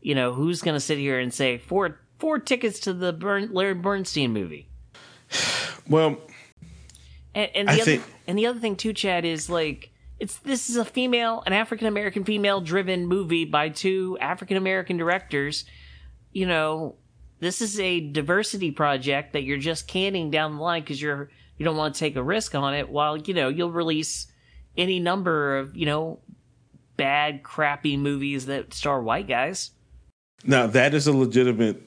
[0.00, 3.50] you know, who's going to sit here and say four four tickets to the Bern,
[3.52, 4.68] Larry Bernstein movie?
[5.88, 6.18] Well,
[7.34, 9.90] And, and the I other think- and the other thing too, Chad, is like
[10.20, 14.98] it's this is a female, an African American female driven movie by two African American
[14.98, 15.64] directors.
[16.32, 16.96] You know,
[17.40, 21.64] this is a diversity project that you're just canning down the line because you're you
[21.64, 22.88] don't want to take a risk on it.
[22.88, 24.26] While you know you'll release
[24.76, 26.20] any number of you know
[26.96, 29.70] bad, crappy movies that star white guys.
[30.44, 31.82] Now that is a legitimate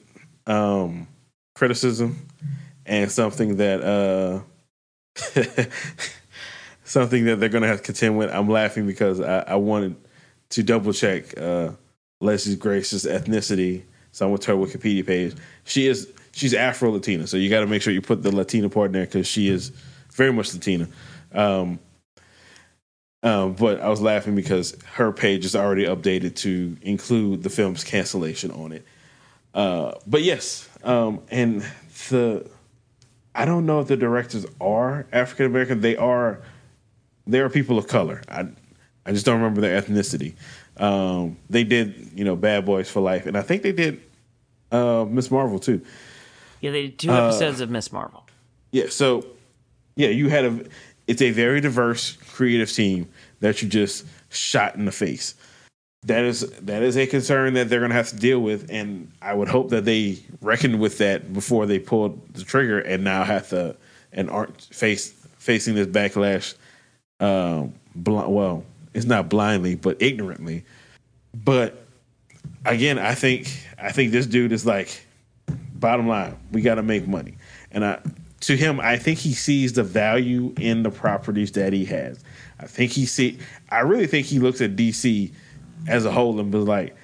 [0.46, 1.08] um,
[1.54, 2.28] criticism
[2.86, 4.40] and something that uh,
[6.84, 8.30] something that they're to have to contend with.
[8.30, 9.96] I'm laughing because I, I wanted
[10.50, 11.70] to double check uh,
[12.20, 13.84] Leslie Grace's ethnicity.
[14.12, 15.34] So I went to her Wikipedia page.
[15.64, 18.68] She is she's Afro Latina, so you got to make sure you put the Latina
[18.68, 19.70] part in there because she is
[20.12, 20.88] very much Latina.
[21.32, 21.78] Um,
[23.22, 27.84] um, but I was laughing because her page is already updated to include the film's
[27.84, 28.84] cancellation on it.
[29.54, 31.64] Uh, but yes, um, and
[32.08, 32.48] the
[33.34, 35.80] I don't know if the directors are African American.
[35.80, 36.42] They are
[37.26, 38.22] they are people of color.
[38.28, 38.48] I
[39.06, 40.34] I just don't remember their ethnicity.
[40.78, 44.02] Um, they did you know Bad Boys for Life, and I think they did
[44.72, 45.82] uh, Miss Marvel too.
[46.62, 48.24] Yeah, they did two Uh, episodes of Miss Marvel.
[48.70, 49.26] Yeah, so
[49.96, 50.64] yeah, you had a
[51.06, 53.08] it's a very diverse creative team
[53.40, 55.34] that you just shot in the face.
[56.04, 59.10] That is that is a concern that they're going to have to deal with, and
[59.20, 63.24] I would hope that they reckoned with that before they pulled the trigger, and now
[63.24, 63.76] have to
[64.12, 66.54] and aren't face facing this backlash.
[67.20, 70.64] Um, bl- well, it's not blindly, but ignorantly.
[71.34, 71.84] But
[72.64, 73.48] again, I think
[73.78, 75.06] I think this dude is like,
[75.82, 77.36] bottom line, we got to make money,
[77.70, 78.00] and I
[78.42, 82.22] to him, I think he sees the value in the properties that he has.
[82.58, 83.38] I think he see.
[83.70, 85.32] I really think he looks at DC
[85.86, 86.96] as a whole and was like,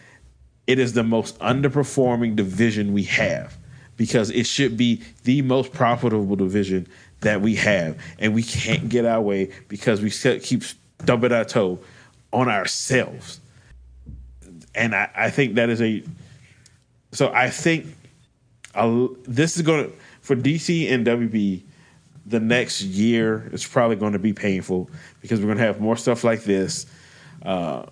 [0.67, 3.57] it is the most underperforming division we have
[3.97, 6.87] because it should be the most profitable division
[7.21, 10.63] that we have, and we can't get our way because we keep
[11.03, 11.79] stubbing our toe
[12.33, 13.41] on ourselves.
[14.75, 16.03] And I, I think that is a.
[17.13, 17.87] So I think
[18.75, 21.63] I'll, this is going to for DC and WB.
[22.27, 24.91] The next year is probably going to be painful
[25.23, 26.85] because we're going to have more stuff like this.
[27.43, 27.87] Uh,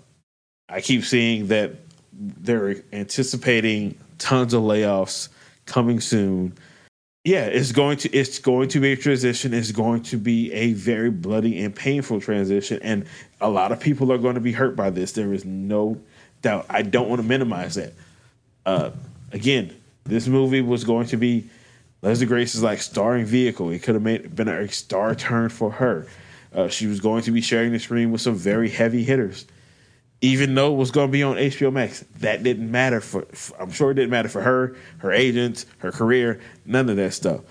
[0.68, 1.72] I keep seeing that
[2.12, 5.28] they're anticipating tons of layoffs
[5.64, 6.52] coming soon.
[7.24, 9.52] Yeah, it's going to it's going to be a transition.
[9.52, 13.06] It's going to be a very bloody and painful transition, and
[13.40, 15.12] a lot of people are going to be hurt by this.
[15.12, 16.00] There is no
[16.42, 16.66] doubt.
[16.68, 17.94] I don't want to minimize that.
[18.64, 18.90] Uh,
[19.32, 19.74] again,
[20.06, 21.48] this movie was going to be
[22.02, 23.70] Leslie Grace's like starring vehicle.
[23.70, 26.06] It could have made been a star turn for her.
[26.54, 29.46] Uh, she was going to be sharing the screen with some very heavy hitters
[30.20, 33.26] even though it was going to be on HBO Max, that didn't matter for.
[33.60, 37.42] I'm sure it didn't matter for her, her agents, her career, none of that stuff.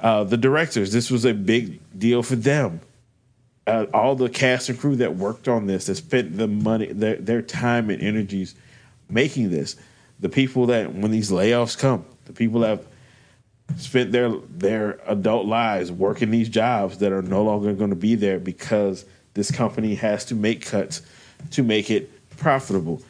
[0.00, 2.80] Uh, the directors, this was a big deal for them.
[3.66, 7.16] Uh, all the cast and crew that worked on this, that spent the money, their,
[7.16, 8.54] their time and energies
[9.08, 9.76] making this,
[10.20, 12.86] the people that when these layoffs come, the people that have
[13.78, 18.14] spent their their adult lives working these jobs that are no longer going to be
[18.14, 19.04] there because
[19.34, 21.02] this company has to make cuts
[21.50, 23.02] to make it profitable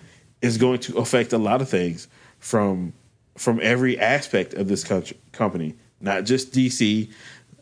[0.43, 2.93] is going to affect a lot of things from
[3.37, 7.11] from every aspect of this country, company, not just DC,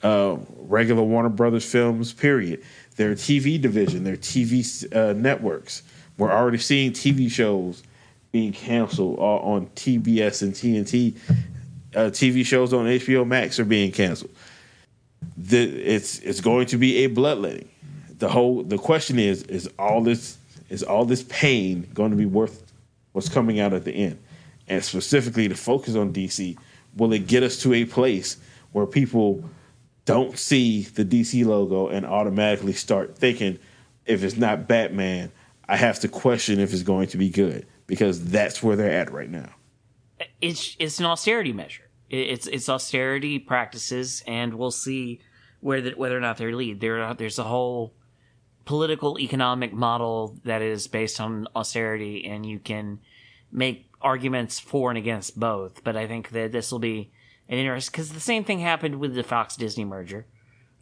[0.03, 2.13] uh, regular Warner Brothers films.
[2.13, 2.63] Period.
[2.97, 5.83] Their TV division, their TV uh, networks.
[6.19, 7.83] We're already seeing TV shows
[8.33, 11.17] being canceled uh, on TBS and TNT.
[11.95, 14.35] Uh, TV shows on HBO Max are being canceled.
[15.37, 17.69] The, it's it's going to be a bloodletting.
[18.19, 20.39] The whole the question is is all this
[20.71, 22.73] is all this pain going to be worth
[23.13, 24.19] what's coming out at the end?
[24.67, 26.57] And specifically to focus on DC,
[26.97, 28.39] will it get us to a place
[28.73, 29.45] where people
[30.07, 33.59] don't see the DC logo and automatically start thinking,
[34.07, 35.31] if it's not Batman,
[35.69, 39.13] I have to question if it's going to be good because that's where they're at
[39.13, 39.51] right now.
[40.41, 41.89] it's it's an austerity measure.
[42.11, 45.21] It's it's austerity practices, and we'll see
[45.61, 46.81] where the, whether or not they lead.
[46.81, 47.95] There there's a whole
[48.65, 53.01] political economic model that is based on austerity, and you can
[53.51, 55.83] make arguments for and against both.
[55.85, 57.13] But I think that this will be
[57.49, 60.27] an interest because the same thing happened with the Fox Disney merger.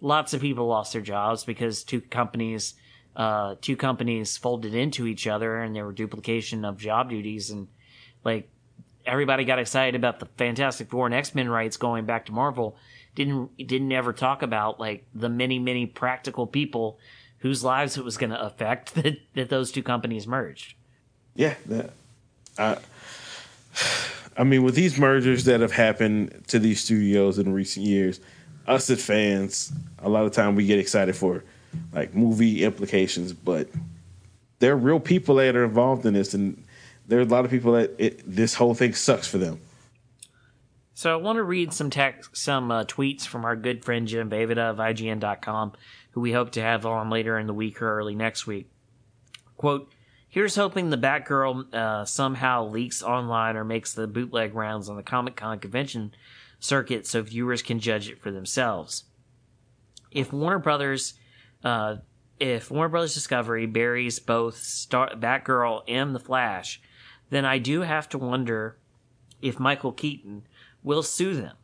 [0.00, 2.74] Lots of people lost their jobs because two companies
[3.16, 7.68] uh, two companies folded into each other, and there were duplication of job duties and
[8.24, 8.48] like
[9.06, 12.76] everybody got excited about the Fantastic Four and X Men rights going back to Marvel.
[13.14, 16.98] Didn't didn't ever talk about like the many many practical people
[17.38, 20.74] whose lives it was going to affect that that those two companies merged.
[21.34, 21.92] Yeah, that,
[22.58, 22.78] I,
[24.36, 28.20] I mean, with these mergers that have happened to these studios in recent years,
[28.66, 31.44] us as fans, a lot of time we get excited for
[31.92, 33.68] like movie implications, but
[34.58, 36.62] there are real people that are involved in this, and
[37.06, 39.60] there are a lot of people that it, this whole thing sucks for them.
[40.94, 41.90] So I want to read some
[42.32, 45.72] some uh, tweets from our good friend Jim Vejvoda of IGN.com,
[46.10, 48.70] who we hope to have on later in the week or early next week.
[49.56, 49.90] Quote,
[50.28, 55.02] Here's hoping the Batgirl uh, somehow leaks online or makes the bootleg rounds on the
[55.02, 56.14] Comic Con convention
[56.60, 59.04] circuit so viewers can judge it for themselves.
[60.12, 61.14] If Warner Brothers,
[61.64, 61.96] uh,
[62.38, 66.80] if Warner Brothers Discovery buries both Star- Batgirl and The Flash,
[67.28, 68.78] then I do have to wonder
[69.42, 70.46] if Michael Keaton
[70.82, 71.56] will sue them.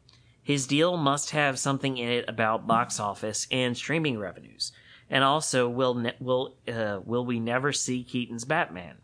[0.43, 4.71] His deal must have something in it about box office and streaming revenues.
[5.11, 8.99] And also, will ne- will uh, will we never see Keaton's Batman?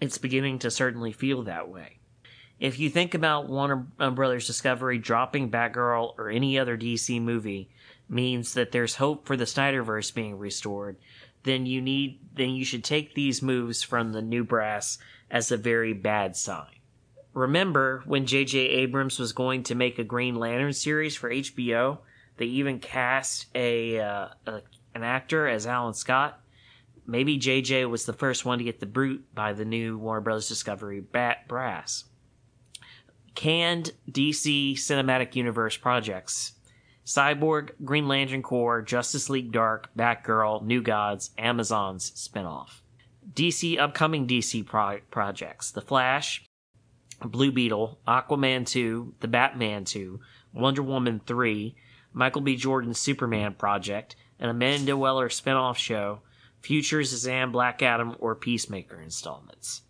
[0.00, 2.00] It's beginning to certainly feel that way.
[2.60, 7.70] If you think about Warner Brothers Discovery dropping Batgirl or any other DC movie
[8.08, 10.96] means that there's hope for the Snyderverse being restored,
[11.44, 14.98] then you need then you should take these moves from the new brass
[15.30, 16.78] as a very bad sign.
[17.32, 18.58] Remember when J.J.
[18.58, 21.98] Abrams was going to make a Green Lantern series for HBO?
[22.36, 24.62] They even cast a, uh, a
[24.94, 26.40] an actor as Alan Scott.
[27.06, 30.48] Maybe JJ was the first one to get the brute by the new Warner Brothers
[30.48, 32.04] Discovery bat brass.
[33.34, 36.53] Canned DC Cinematic Universe projects.
[37.04, 42.80] Cyborg, Green Lantern Corps, Justice League Dark, Batgirl, New Gods, Amazon's spinoff.
[43.32, 46.44] DC upcoming DC pro- projects: The Flash,
[47.20, 50.20] Blue Beetle, Aquaman 2, The Batman 2,
[50.52, 51.74] Wonder Woman 3,
[52.12, 52.56] Michael B.
[52.56, 56.20] Jordan's Superman project, an Amanda Waller spinoff show,
[56.60, 59.82] Futures Shazam, Black Adam, or Peacemaker installments.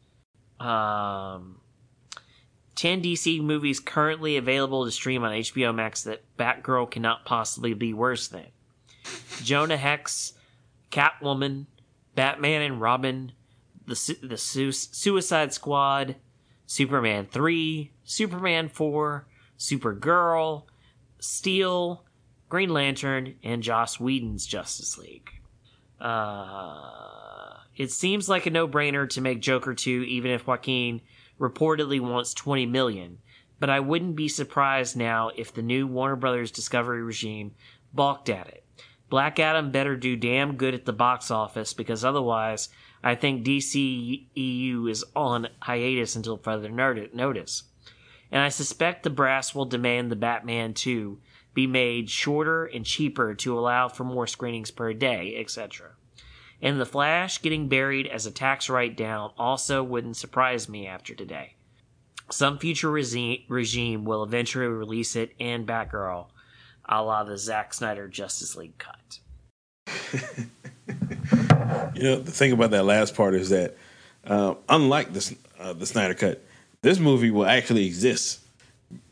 [0.58, 1.60] Um,
[2.74, 7.94] 10 DC movies currently available to stream on HBO Max that Batgirl cannot possibly be
[7.94, 8.46] worse than
[9.42, 10.32] Jonah Hex,
[10.90, 11.66] Catwoman,
[12.14, 13.32] Batman and Robin,
[13.86, 16.16] the, the Su- Suicide Squad,
[16.66, 19.26] Superman 3, Superman 4,
[19.58, 20.64] Supergirl,
[21.18, 22.04] Steel,
[22.48, 25.30] Green Lantern, and Joss Whedon's Justice League.
[26.00, 31.00] Uh, it seems like a no-brainer to make Joker 2 even if Joaquin
[31.39, 33.18] reportedly wants 20 million,
[33.59, 37.55] but I wouldn't be surprised now if the new Warner Brothers Discovery regime
[37.93, 38.64] balked at it.
[39.11, 42.68] Black Adam better do damn good at the box office because otherwise
[43.03, 47.64] I think DC EU is on hiatus until further notice.
[48.32, 51.20] And I suspect the brass will demand the Batman 2
[51.53, 55.93] be made shorter and cheaper to allow for more screenings per day, etc.
[56.64, 61.14] And The Flash getting buried as a tax write down also wouldn't surprise me after
[61.14, 61.56] today.
[62.30, 66.28] Some future regime will eventually release it and Batgirl,
[66.88, 69.18] a la the Zack Snyder Justice League cut.
[71.94, 73.76] You know, the thing about that last part is that,
[74.26, 76.44] uh, unlike the uh, the Snyder cut,
[76.82, 78.40] this movie will actually exist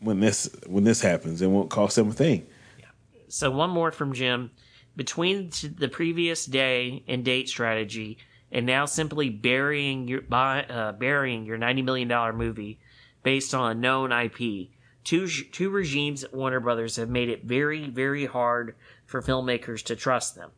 [0.00, 1.42] when this when this happens.
[1.42, 2.46] and won't cost them a thing.
[2.78, 2.86] Yeah.
[3.28, 4.50] So one more from Jim.
[4.94, 8.18] Between the previous day and date strategy,
[8.50, 12.78] and now simply burying your uh, burying your ninety million dollar movie
[13.22, 14.68] based on a known IP,
[15.02, 18.74] two two regimes at Warner Brothers have made it very very hard
[19.06, 20.50] for filmmakers to trust them.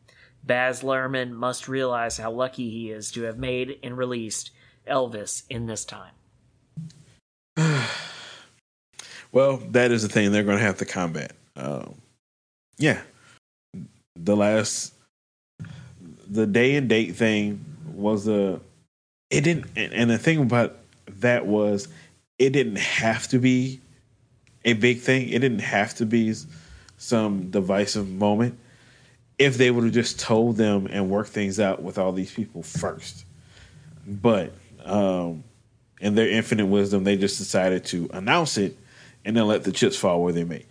[0.43, 4.51] Baz Luhrmann must realize how lucky he is to have made and released
[4.87, 6.11] Elvis in this time.
[9.31, 11.31] well, that is the thing they're going to have to combat.
[11.55, 12.01] Um,
[12.77, 13.01] yeah,
[14.15, 14.93] the last
[16.27, 17.63] the day and date thing
[17.93, 18.59] was a
[19.29, 21.87] it didn't and the thing about that was
[22.37, 23.79] it didn't have to be
[24.65, 25.29] a big thing.
[25.29, 26.33] It didn't have to be
[26.97, 28.57] some divisive moment
[29.37, 32.63] if they would have just told them and worked things out with all these people
[32.63, 33.25] first.
[34.07, 34.53] But
[34.83, 35.43] um,
[36.01, 38.77] in their infinite wisdom, they just decided to announce it
[39.23, 40.65] and then let the chips fall where they may.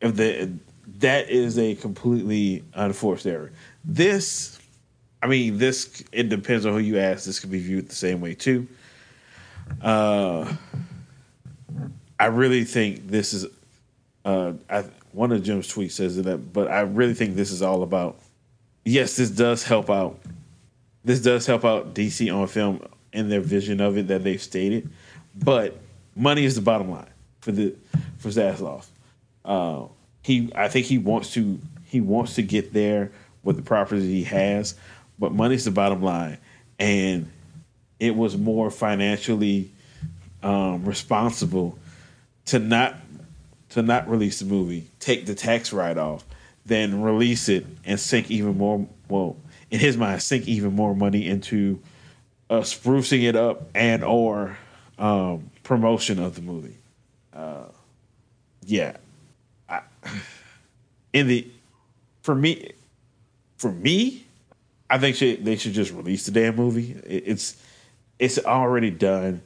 [0.00, 0.52] If the,
[0.98, 3.52] that is a completely unforced error.
[3.84, 4.58] This,
[5.22, 7.24] I mean, this it depends on who you ask.
[7.24, 8.66] This could be viewed the same way too.
[9.80, 10.54] Uh,
[12.18, 13.46] I really think this is.
[14.24, 17.82] Uh, I one of Jim's tweets says that, but I really think this is all
[17.82, 18.18] about.
[18.84, 20.18] Yes, this does help out.
[21.04, 22.82] This does help out DC on film
[23.12, 24.90] in their vision of it that they've stated,
[25.36, 25.78] but
[26.16, 27.08] money is the bottom line
[27.40, 27.74] for the
[28.18, 28.86] for Zaslav.
[29.44, 29.84] Uh,
[30.24, 33.12] he, I think he wants to he wants to get there
[33.44, 34.74] with the properties he has,
[35.18, 36.38] but money's the bottom line,
[36.78, 37.30] and
[38.00, 39.70] it was more financially
[40.42, 41.78] um, responsible
[42.46, 42.96] to not
[43.70, 46.24] to not release the movie, take the tax write off,
[46.64, 48.88] than release it and sink even more.
[49.08, 49.36] Well,
[49.70, 51.80] in his mind, sink even more money into
[52.48, 54.56] uh, sprucing it up and or
[54.98, 56.78] um, promotion of the movie.
[57.34, 57.66] Uh,
[58.64, 58.96] yeah,
[61.14, 61.48] in the
[62.20, 62.72] for me,
[63.56, 64.26] for me,
[64.90, 67.00] I think should, they should just release the damn movie.
[67.06, 67.62] It, it's
[68.18, 69.40] it's already done.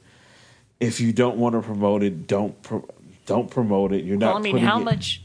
[0.81, 2.87] If you don't want to promote it, don't pro-
[3.25, 4.03] don't promote it.
[4.03, 4.27] You're not.
[4.27, 5.21] Well, I mean, how it, much?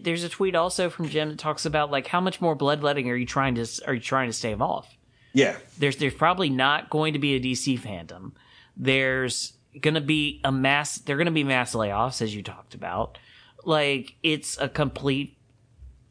[0.00, 3.16] There's a tweet also from Jim that talks about like how much more bloodletting are
[3.16, 4.96] you trying to are you trying to stave off?
[5.32, 8.32] Yeah, there's there's probably not going to be a DC fandom.
[8.76, 10.98] There's going to be a mass.
[10.98, 13.18] They're going to be mass layoffs, as you talked about.
[13.64, 15.35] Like it's a complete.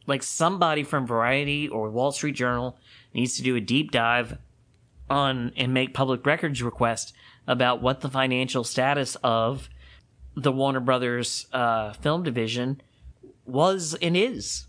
[0.08, 2.78] Like somebody from Variety or Wall Street Journal
[3.14, 4.38] needs to do a deep dive
[5.10, 7.14] on and make public records request
[7.48, 9.70] about what the financial status of
[10.36, 12.82] the Warner Brothers uh, film division
[13.46, 14.66] was and is.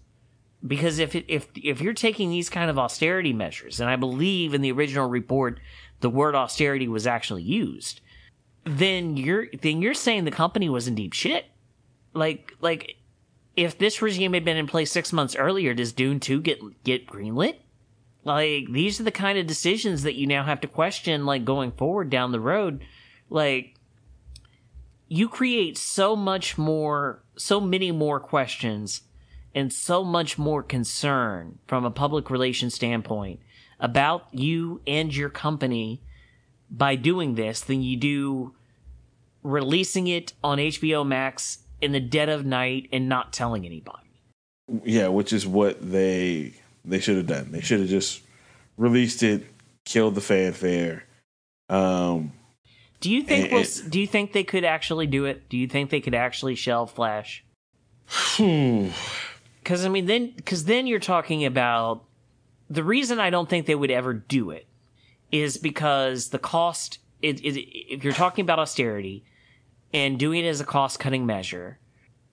[0.66, 4.54] Because if it, if if you're taking these kind of austerity measures, and I believe
[4.54, 5.60] in the original report
[6.00, 8.00] the word austerity was actually used,
[8.64, 11.46] then you're then you're saying the company was in deep shit.
[12.14, 12.96] Like like
[13.56, 17.06] if this regime had been in place six months earlier, does Dune two get get
[17.06, 17.56] greenlit?
[18.24, 21.72] Like these are the kind of decisions that you now have to question, like going
[21.72, 22.84] forward down the road.
[23.30, 23.74] Like
[25.08, 29.02] you create so much more, so many more questions
[29.54, 33.40] and so much more concern from a public relations standpoint
[33.80, 36.02] about you and your company
[36.70, 38.54] by doing this than you do
[39.42, 43.98] releasing it on HBO Max in the dead of night and not telling anybody.
[44.84, 46.54] Yeah, which is what they
[46.84, 47.52] they should have done.
[47.52, 48.22] They should have just
[48.76, 49.46] released it,
[49.84, 51.04] killed the fanfare.
[51.68, 52.32] Um,
[53.00, 53.52] do you think?
[53.52, 55.48] we'll, do you think they could actually do it?
[55.48, 57.44] Do you think they could actually shelve Flash?
[59.62, 62.04] Because I mean, then because then you're talking about
[62.70, 64.64] the reason I don't think they would ever do it
[65.32, 67.00] is because the cost.
[67.20, 67.58] It, it,
[67.92, 69.24] if you're talking about austerity
[69.96, 71.78] and doing it as a cost cutting measure,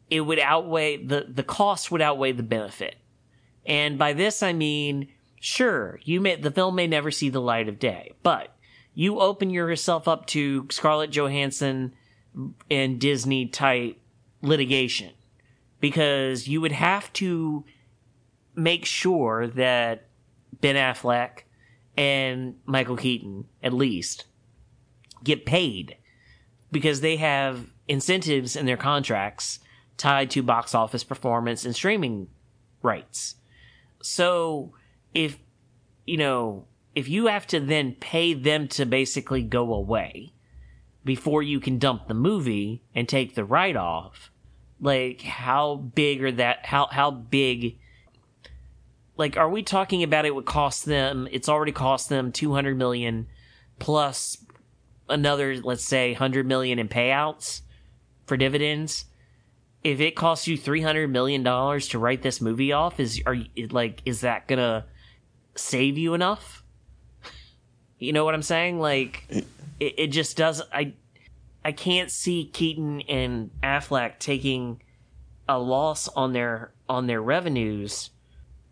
[0.10, 2.96] it would outweigh the the cost would outweigh the benefit.
[3.66, 5.08] And by this I mean,
[5.40, 8.54] sure, you may the film may never see the light of day, but
[8.94, 11.94] you open yourself up to Scarlett Johansson
[12.70, 13.98] and Disney type
[14.42, 15.12] litigation
[15.80, 17.64] because you would have to
[18.56, 20.08] make sure that
[20.60, 21.44] Ben Affleck
[21.96, 24.26] and Michael Keaton, at least,
[25.24, 25.96] get paid
[26.74, 29.60] because they have incentives in their contracts
[29.96, 32.28] tied to box office performance and streaming
[32.82, 33.36] rights.
[34.02, 34.74] So
[35.14, 35.38] if,
[36.06, 36.66] you know,
[36.96, 40.34] if you have to then pay them to basically go away
[41.06, 44.32] before you can dump the movie and take the write off,
[44.82, 47.80] like how big are that how how big
[49.16, 53.28] like are we talking about it would cost them it's already cost them 200 million
[53.80, 54.38] plus
[55.10, 57.62] another let's say 100 million in payouts
[58.26, 59.06] for dividends
[59.84, 63.38] if it costs you 300 million dollars to write this movie off is are
[63.72, 64.86] like is that gonna
[65.56, 66.64] save you enough
[68.00, 68.80] you know what I'm saying?
[68.80, 69.26] Like,
[69.80, 70.68] it, it just doesn't.
[70.74, 70.94] I
[71.66, 74.82] I can't see Keaton and Affleck taking
[75.48, 78.10] a loss on their on their revenues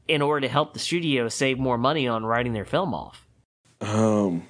[0.08, 3.26] in order to help the studio save more money on writing their film off.
[3.80, 4.44] Um,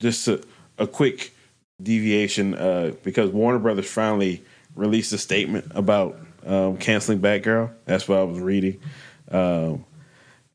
[0.00, 0.42] just a,
[0.78, 1.34] a quick
[1.82, 4.42] deviation uh, because Warner Brothers finally
[4.74, 7.70] released a statement about um, canceling Batgirl.
[7.84, 8.80] That's what I was reading.
[9.30, 9.84] Um,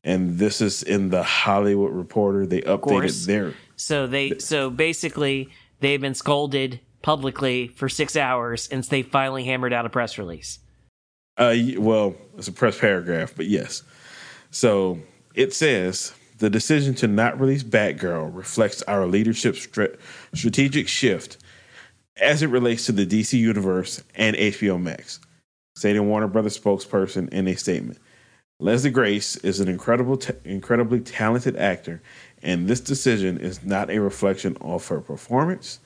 [0.02, 2.46] and this is in the Hollywood Reporter.
[2.46, 5.48] They updated their so they so basically
[5.80, 10.58] they've been scolded publicly for six hours, and they finally hammered out a press release.
[11.36, 13.82] Uh, well, it's a press paragraph, but yes.
[14.50, 15.00] So
[15.34, 19.56] it says the decision to not release Batgirl reflects our leadership
[20.34, 21.38] strategic shift
[22.16, 25.20] as it relates to the DC universe and HBO Max,
[25.76, 27.98] stated Warner Brothers spokesperson in a statement.
[28.60, 32.00] Leslie Grace is an incredible, t- incredibly talented actor,
[32.42, 35.80] and this decision is not a reflection of her performance.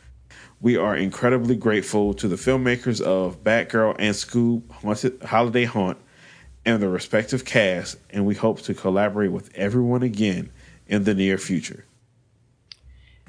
[0.61, 5.99] We are incredibly grateful to the filmmakers of Batgirl and Scoob Haunted Holiday Haunt
[6.69, 10.51] and the respective cast, and we hope to collaborate with everyone again
[10.87, 11.87] in the near future.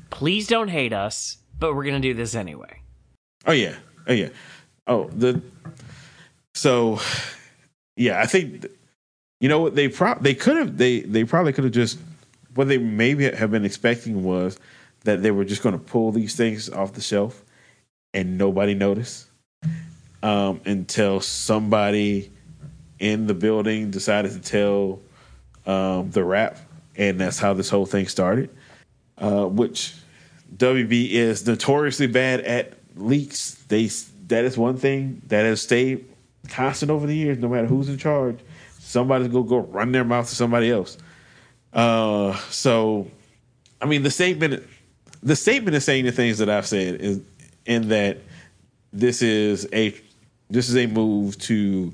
[0.10, 2.82] Please don't hate us, but we're gonna do this anyway.
[3.46, 4.30] Oh yeah, oh yeah,
[4.88, 5.42] oh the.
[6.54, 7.00] So,
[7.96, 8.66] yeah, I think
[9.40, 11.98] you know what they pro they could have they they probably could have just
[12.56, 14.60] what they maybe have been expecting was
[15.06, 17.46] that they were just going to pull these things off the shelf
[18.14, 19.28] and nobody noticed
[20.24, 22.30] um, until somebody
[23.00, 25.00] in the building decided to tell
[25.66, 26.58] um, the Wrap,
[26.96, 28.50] and that's how this whole thing started.
[29.18, 29.96] Uh, which
[30.56, 33.56] WB is notoriously bad at leaks.
[33.68, 33.90] They
[34.28, 36.06] that is one thing that has stayed
[36.48, 37.38] constant over the years.
[37.38, 38.40] No matter who's in charge,
[38.80, 40.98] somebody's gonna go run their mouth to somebody else.
[41.74, 43.10] Uh, so,
[43.82, 44.64] I mean, the statement,
[45.22, 47.22] the statement is saying the things that I've said is
[47.66, 48.20] in that
[48.92, 49.94] this is a
[50.50, 51.94] this is a move to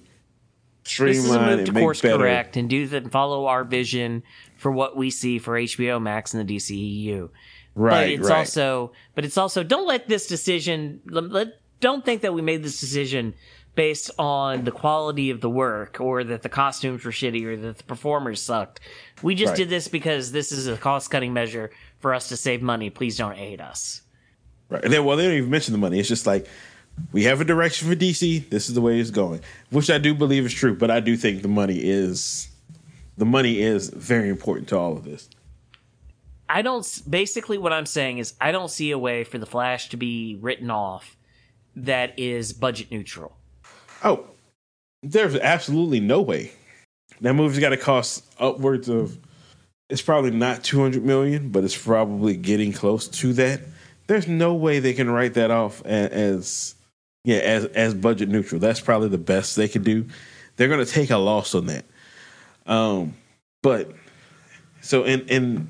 [0.85, 2.17] streamline this is a move and to course better.
[2.17, 4.23] correct and do that follow our vision
[4.57, 7.29] for what we see for HBO Max and the DCEU.
[7.75, 8.37] Right, but it's right.
[8.39, 12.79] also but it's also don't let this decision let, don't think that we made this
[12.79, 13.33] decision
[13.75, 17.77] based on the quality of the work or that the costumes were shitty or that
[17.77, 18.79] the performers sucked.
[19.21, 19.57] We just Right.
[19.57, 22.89] did this because this is a cost cutting measure for us to save money.
[22.89, 24.01] Please don't hate us.
[24.69, 24.81] Right.
[24.81, 25.99] And then, well, they don't even mention the money.
[25.99, 26.47] It's just like
[27.11, 28.49] we have a direction for DC.
[28.49, 30.76] This is the way it's going, which I do believe is true.
[30.76, 32.49] But I do think the money is
[33.17, 35.30] the money is very important to all of this.
[36.47, 37.01] I don't.
[37.09, 40.38] Basically, what I'm saying is, I don't see a way for the Flash to be
[40.41, 41.17] written off
[41.76, 43.35] that is budget neutral.
[44.03, 44.26] Oh,
[45.01, 46.51] there's absolutely no way
[47.22, 49.17] that movie's got to cost upwards of.
[49.89, 53.61] It's probably not 200 million, but it's probably getting close to that.
[54.07, 56.74] There's no way they can write that off as,
[57.26, 58.61] yeah, as as budget neutral.
[58.61, 60.06] That's probably the best they could do.
[60.56, 61.84] They're going to take a loss on that.
[62.68, 63.15] Um,
[63.61, 63.91] but
[64.81, 65.68] so in in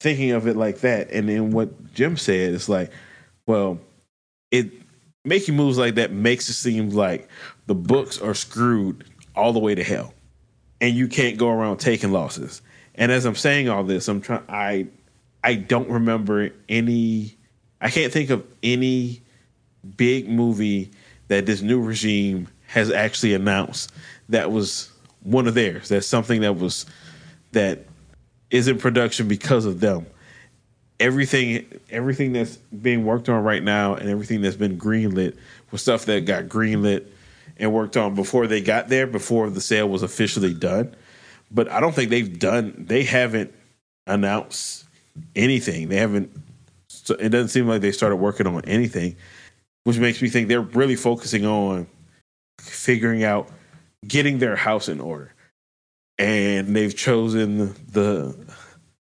[0.00, 2.92] thinking of it like that, and then what Jim said, it's like,
[3.46, 3.80] well,
[4.52, 4.70] it
[5.24, 7.28] making moves like that makes it seem like
[7.66, 10.14] the books are screwed all the way to hell,
[10.80, 12.62] and you can't go around taking losses.
[12.94, 14.44] And as I'm saying all this, I'm trying.
[14.48, 14.86] I
[15.42, 17.36] I don't remember any.
[17.80, 19.22] I can't think of any
[19.96, 20.90] big movie
[21.28, 23.92] that this new regime has actually announced
[24.28, 24.90] that was
[25.22, 25.88] one of theirs.
[25.88, 26.86] That's something that was
[27.52, 27.86] that
[28.50, 30.06] is in production because of them.
[31.00, 35.36] Everything everything that's being worked on right now and everything that's been greenlit
[35.70, 37.06] was stuff that got greenlit
[37.56, 40.94] and worked on before they got there, before the sale was officially done.
[41.50, 43.54] But I don't think they've done they haven't
[44.06, 44.84] announced
[45.36, 45.88] anything.
[45.88, 46.30] They haven't
[47.10, 49.16] it doesn't seem like they started working on anything,
[49.88, 51.86] which makes me think they're really focusing on
[52.60, 53.48] figuring out
[54.06, 55.32] getting their house in order.
[56.18, 58.36] And they've chosen the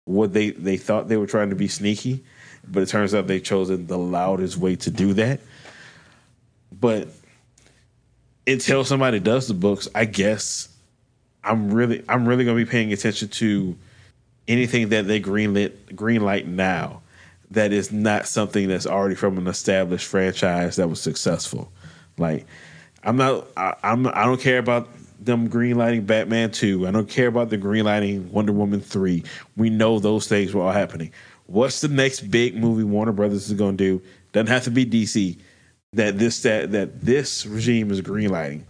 [0.05, 2.23] what they they thought they were trying to be sneaky,
[2.65, 5.41] but it turns out they've chosen the loudest way to do that.
[6.71, 7.09] But
[8.47, 10.69] until somebody does the books, I guess
[11.43, 13.75] I'm really I'm really gonna be paying attention to
[14.47, 17.00] anything that they greenlit greenlight now
[17.51, 21.71] that is not something that's already from an established franchise that was successful.
[22.17, 22.45] Like
[23.03, 26.87] I'm not I, I'm I don't care about them greenlighting Batman 2.
[26.87, 29.23] I don't care about the greenlighting Wonder Woman 3.
[29.55, 31.11] We know those things were all happening.
[31.45, 34.05] What's the next big movie Warner Brothers is going to do?
[34.31, 35.37] Doesn't have to be DC.
[35.93, 38.63] That this that that this regime is greenlighting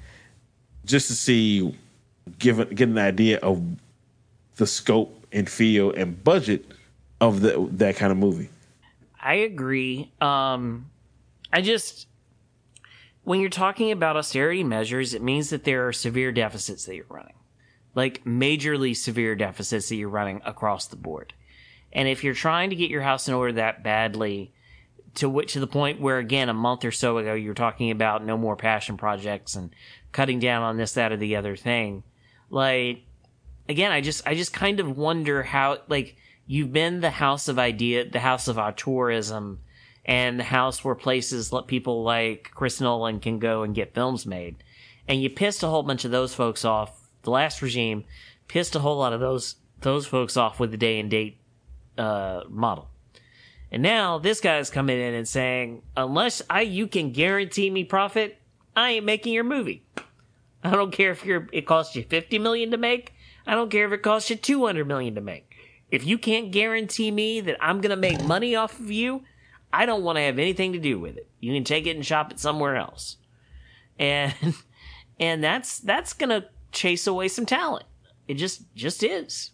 [0.86, 1.78] just to see
[2.40, 3.62] give get an idea of
[4.56, 6.66] the scope and feel and budget
[7.20, 8.50] of the, that kind of movie.
[9.22, 10.12] I agree.
[10.20, 10.90] Um,
[11.54, 12.08] I just
[13.24, 17.06] when you're talking about austerity measures, it means that there are severe deficits that you're
[17.08, 17.36] running,
[17.94, 21.34] like majorly severe deficits that you're running across the board.
[21.94, 24.54] And if you're trying to get your house in order that badly,
[25.16, 27.92] to which to the point where again a month or so ago you were talking
[27.92, 29.76] about no more passion projects and
[30.14, 32.04] cutting down on this, that, or the other thing,
[32.50, 33.04] like
[33.70, 36.16] again, I just I just kind of wonder how like
[36.48, 39.58] you've been the house of idea, the house of auteurism,
[40.06, 44.26] and the house where places let people like Chris Nolan can go and get films
[44.26, 44.64] made,
[45.08, 47.10] and you pissed a whole bunch of those folks off.
[47.24, 48.06] The last regime
[48.48, 51.38] pissed a whole lot of those those folks off with the day and date
[51.98, 52.88] uh, model.
[53.72, 58.38] And now this guy's coming in and saying, unless I you can guarantee me profit,
[58.76, 59.84] I ain't making your movie.
[60.64, 63.14] I don't care if it costs you 50 million to make.
[63.48, 65.51] I don't care if it costs you 200 million to make.
[65.92, 69.24] If you can't guarantee me that I'm going to make money off of you,
[69.74, 71.30] I don't want to have anything to do with it.
[71.40, 73.18] You can take it and shop it somewhere else.
[74.00, 74.34] And
[75.20, 77.86] and that's that's going to chase away some talent.
[78.28, 79.52] It just just is.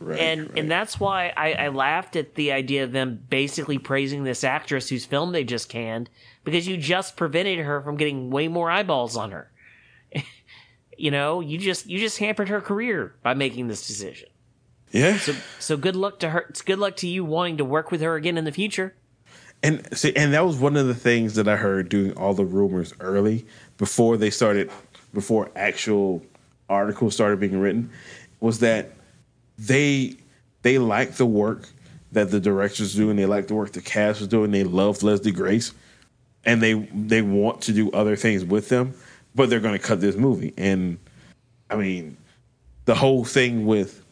[0.00, 4.24] Right, and and that's why I, I laughed at the idea of them basically praising
[4.24, 6.10] this actress whose film they just canned
[6.42, 9.50] because you just prevented her from getting way more eyeballs on her.
[10.98, 14.28] you know, you just you just hampered her career by making this decision.
[14.94, 15.18] Yeah.
[15.18, 16.46] So so good luck to her.
[16.48, 18.94] It's good luck to you wanting to work with her again in the future.
[19.62, 22.44] And see, and that was one of the things that I heard doing all the
[22.44, 23.44] rumors early
[23.76, 24.70] before they started,
[25.12, 26.22] before actual
[26.68, 27.90] articles started being written
[28.40, 28.92] was that
[29.58, 30.14] they
[30.62, 31.68] they like the work
[32.12, 34.52] that the directors do and they like the work the cast was doing.
[34.52, 35.72] They love Leslie Grace
[36.44, 38.94] and they they want to do other things with them,
[39.34, 40.54] but they're going to cut this movie.
[40.56, 40.98] And
[41.68, 42.16] I mean,
[42.84, 44.03] the whole thing with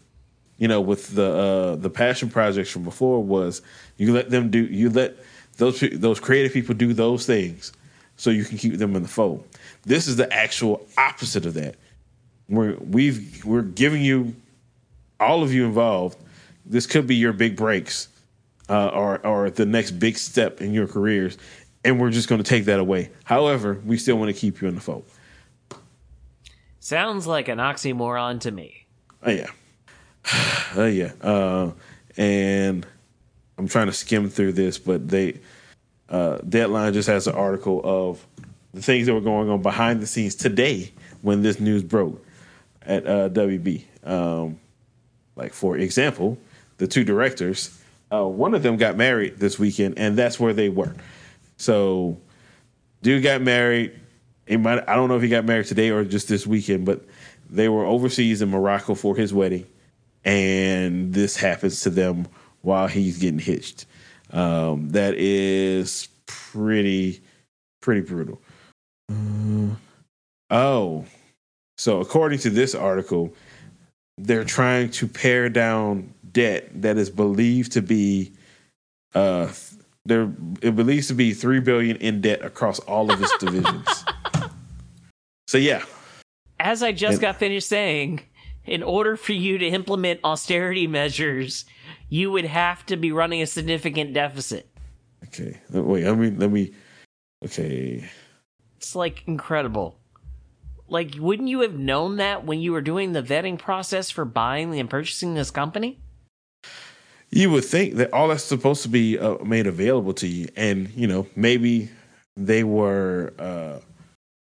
[0.62, 3.62] you know with the uh, the passion projects from before was
[3.96, 5.16] you let them do you let
[5.56, 7.72] those those creative people do those things
[8.14, 9.44] so you can keep them in the fold.
[9.82, 11.74] This is the actual opposite of that.
[12.48, 14.36] We're we've we're giving you
[15.18, 16.16] all of you involved.
[16.64, 18.06] This could be your big breaks,
[18.68, 21.38] uh, or or the next big step in your careers,
[21.84, 23.10] and we're just going to take that away.
[23.24, 25.06] However, we still want to keep you in the fold.
[26.78, 28.86] Sounds like an oxymoron to me.
[29.24, 29.50] Oh yeah,
[30.76, 31.70] oh yeah, uh,
[32.16, 32.86] and
[33.58, 35.40] I'm trying to skim through this, but they
[36.08, 38.24] uh, Deadline just has an article of
[38.74, 40.92] the things that were going on behind the scenes today
[41.22, 42.24] when this news broke
[42.82, 43.84] at uh, WB.
[44.04, 44.58] Um,
[45.36, 46.38] like for example,
[46.78, 47.78] the two directors,
[48.12, 50.94] uh, one of them got married this weekend, and that's where they were.
[51.56, 52.18] So,
[53.02, 53.98] dude got married.
[54.46, 57.02] He might, I don't know if he got married today or just this weekend, but
[57.48, 59.66] they were overseas in Morocco for his wedding,
[60.24, 62.26] and this happens to them
[62.62, 63.86] while he's getting hitched.
[64.30, 67.20] Um, that is pretty
[67.80, 68.40] pretty brutal.
[69.10, 69.74] Uh,
[70.50, 71.04] oh,
[71.76, 73.34] so according to this article,
[74.18, 78.32] they're trying to pare down debt that is believed to be
[79.14, 79.52] uh
[80.06, 80.30] they're
[80.62, 84.04] it believes to be three billion in debt across all of its divisions.
[85.46, 85.84] So yeah.
[86.58, 88.20] As I just and, got finished saying,
[88.64, 91.64] in order for you to implement austerity measures,
[92.08, 94.68] you would have to be running a significant deficit.
[95.24, 95.60] Okay.
[95.70, 96.72] Wait, I mean let me
[97.44, 98.08] okay.
[98.76, 99.98] It's like incredible.
[100.88, 104.78] Like, wouldn't you have known that when you were doing the vetting process for buying
[104.78, 105.98] and purchasing this company?
[107.30, 110.90] You would think that all that's supposed to be uh, made available to you, and
[110.90, 111.88] you know maybe
[112.36, 113.78] they were uh,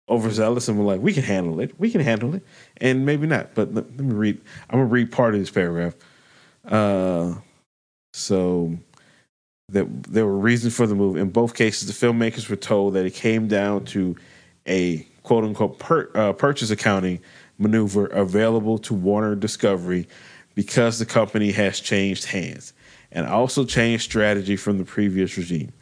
[0.09, 1.79] overzealous and were like, "We can handle it.
[1.79, 2.43] We can handle it,"
[2.79, 3.55] and maybe not.
[3.55, 4.41] But let, let me read.
[4.71, 5.95] I'm gonna read part of this paragraph.
[6.67, 7.35] Uh,
[8.13, 8.77] so
[9.69, 11.17] that there were reasons for the move.
[11.17, 14.17] In both cases, the filmmakers were told that it came down to
[14.67, 17.21] a quote unquote per, uh, purchase accounting
[17.59, 20.09] maneuver available to Warner Discovery
[20.55, 22.73] because the company has changed hands
[23.13, 25.73] and also changed strategy from the previous regime.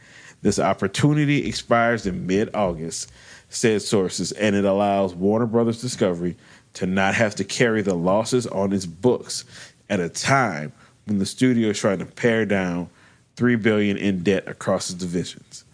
[0.43, 3.11] This opportunity expires in mid August,
[3.57, 6.37] said sources, and it allows Warner Brothers Discovery
[6.74, 9.45] to not have to carry the losses on its books
[9.89, 10.73] at a time
[11.07, 12.89] when the studio is trying to pare down
[13.37, 15.65] three billion in debt across its divisions.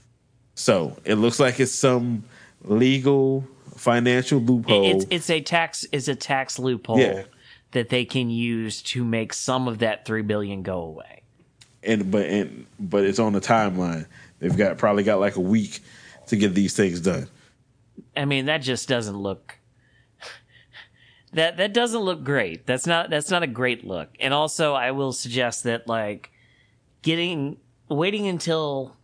[0.54, 2.24] So it looks like it's some
[2.62, 3.44] legal
[3.76, 4.84] financial loophole.
[4.84, 5.86] It's, it's a tax.
[5.92, 7.24] It's a tax loophole yeah.
[7.72, 11.22] that they can use to make some of that three billion go away.
[11.82, 14.06] And but and but it's on the timeline.
[14.38, 15.80] They've got probably got like a week
[16.26, 17.28] to get these things done.
[18.16, 19.58] I mean, that just doesn't look.
[21.34, 22.66] That that doesn't look great.
[22.66, 24.10] That's not that's not a great look.
[24.20, 26.30] And also, I will suggest that like
[27.00, 27.56] getting
[27.88, 28.96] waiting until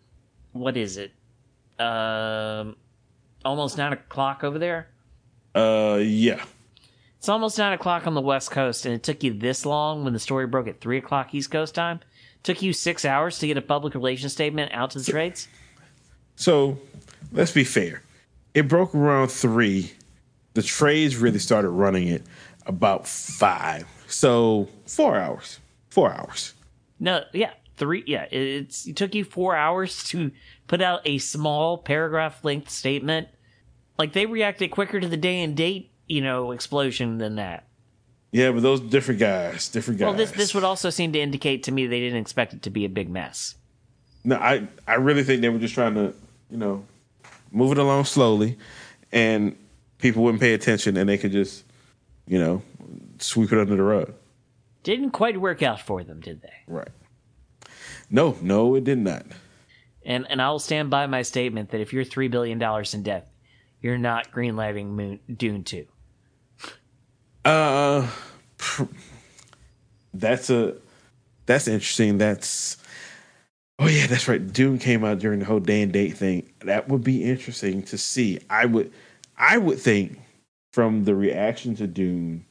[0.53, 1.13] what is it?
[1.79, 2.77] Um,
[3.45, 4.89] almost nine o'clock over there.
[5.55, 6.45] Uh, yeah.
[7.19, 10.13] It's almost nine o'clock on the West Coast, and it took you this long when
[10.13, 12.01] the story broke at three o'clock East Coast time.
[12.37, 15.49] It took you six hours to get a public relations statement out to the trades.
[16.37, 16.79] So,
[17.33, 18.03] let's be fair.
[18.59, 19.93] It broke around three.
[20.55, 22.23] The trades really started running it
[22.67, 23.87] about five.
[24.09, 25.61] So four hours.
[25.91, 26.55] Four hours.
[26.99, 30.33] No, yeah, three yeah it's it took you four hours to
[30.67, 33.29] put out a small paragraph length statement
[33.97, 37.69] like they reacted quicker to the day and date you know explosion than that
[38.33, 41.63] yeah but those different guys different guys well this this would also seem to indicate
[41.63, 43.55] to me they didn't expect it to be a big mess
[44.25, 46.13] no i i really think they were just trying to
[46.51, 46.85] you know
[47.51, 48.59] move it along slowly
[49.13, 49.57] and
[49.99, 51.65] people wouldn't pay attention and they could just
[52.27, 52.63] you know
[53.19, 54.13] sweep it under the rug
[54.83, 56.89] didn't quite work out for them did they right
[58.11, 59.27] no, no, it did not.
[60.05, 63.31] And and I'll stand by my statement that if you're three billion dollars in debt,
[63.83, 65.87] you're not greenlighting Moon, Dune two.
[67.45, 68.09] Uh,
[70.15, 70.77] that's a
[71.45, 72.17] that's interesting.
[72.17, 72.79] That's
[73.79, 74.53] oh yeah, that's right.
[74.53, 76.49] Dune came out during the whole day and date thing.
[76.61, 78.41] That would be interesting to see.
[78.51, 78.93] I would
[79.37, 80.19] I would think
[80.73, 82.45] from the reaction to Dune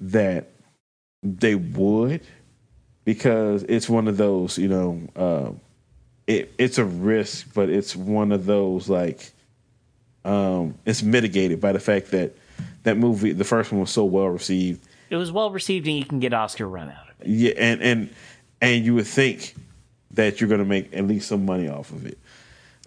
[0.00, 0.50] that
[1.22, 2.22] they would
[3.04, 5.50] because it's one of those, you know, uh,
[6.26, 9.32] it it's a risk, but it's one of those like
[10.24, 12.36] um, it's mitigated by the fact that
[12.82, 14.86] that movie, the first one was so well received.
[15.10, 17.26] It was well received, and you can get Oscar run out of it.
[17.28, 18.10] Yeah, and and
[18.60, 19.54] and you would think
[20.12, 22.18] that you're going to make at least some money off of it.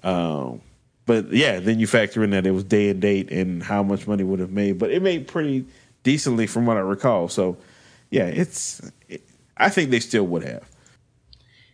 [0.03, 0.61] Um,
[1.05, 4.07] but yeah, then you factor in that it was day and date and how much
[4.07, 5.65] money would have made, but it made pretty
[6.03, 7.27] decently from what I recall.
[7.27, 7.57] So
[8.09, 8.81] yeah, it's.
[9.07, 9.23] It,
[9.57, 10.67] I think they still would have.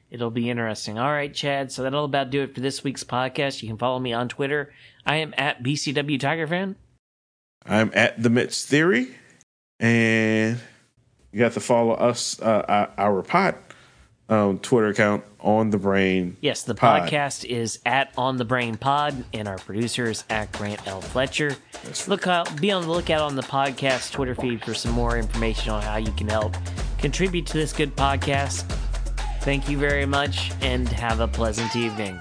[0.10, 0.98] It'll be interesting.
[0.98, 1.72] All right, Chad.
[1.72, 3.62] So that'll about do it for this week's podcast.
[3.62, 4.74] You can follow me on Twitter.
[5.06, 6.76] I am at BCW Tiger Fan.
[7.66, 9.14] I'm at the Mets Theory,
[9.80, 10.60] and
[11.32, 13.56] you got to follow us, uh, our pod
[14.30, 16.38] um, Twitter account on the Brain.
[16.42, 17.10] Yes, the pod.
[17.10, 21.02] podcast is at On the Brain Pod, and our producer is at Grant L.
[21.02, 21.56] Fletcher.
[22.08, 25.72] Look out, be on the lookout on the podcast Twitter feed for some more information
[25.72, 26.56] on how you can help
[26.98, 28.64] contribute to this good podcast.
[29.42, 32.20] Thank you very much, and have a pleasant evening.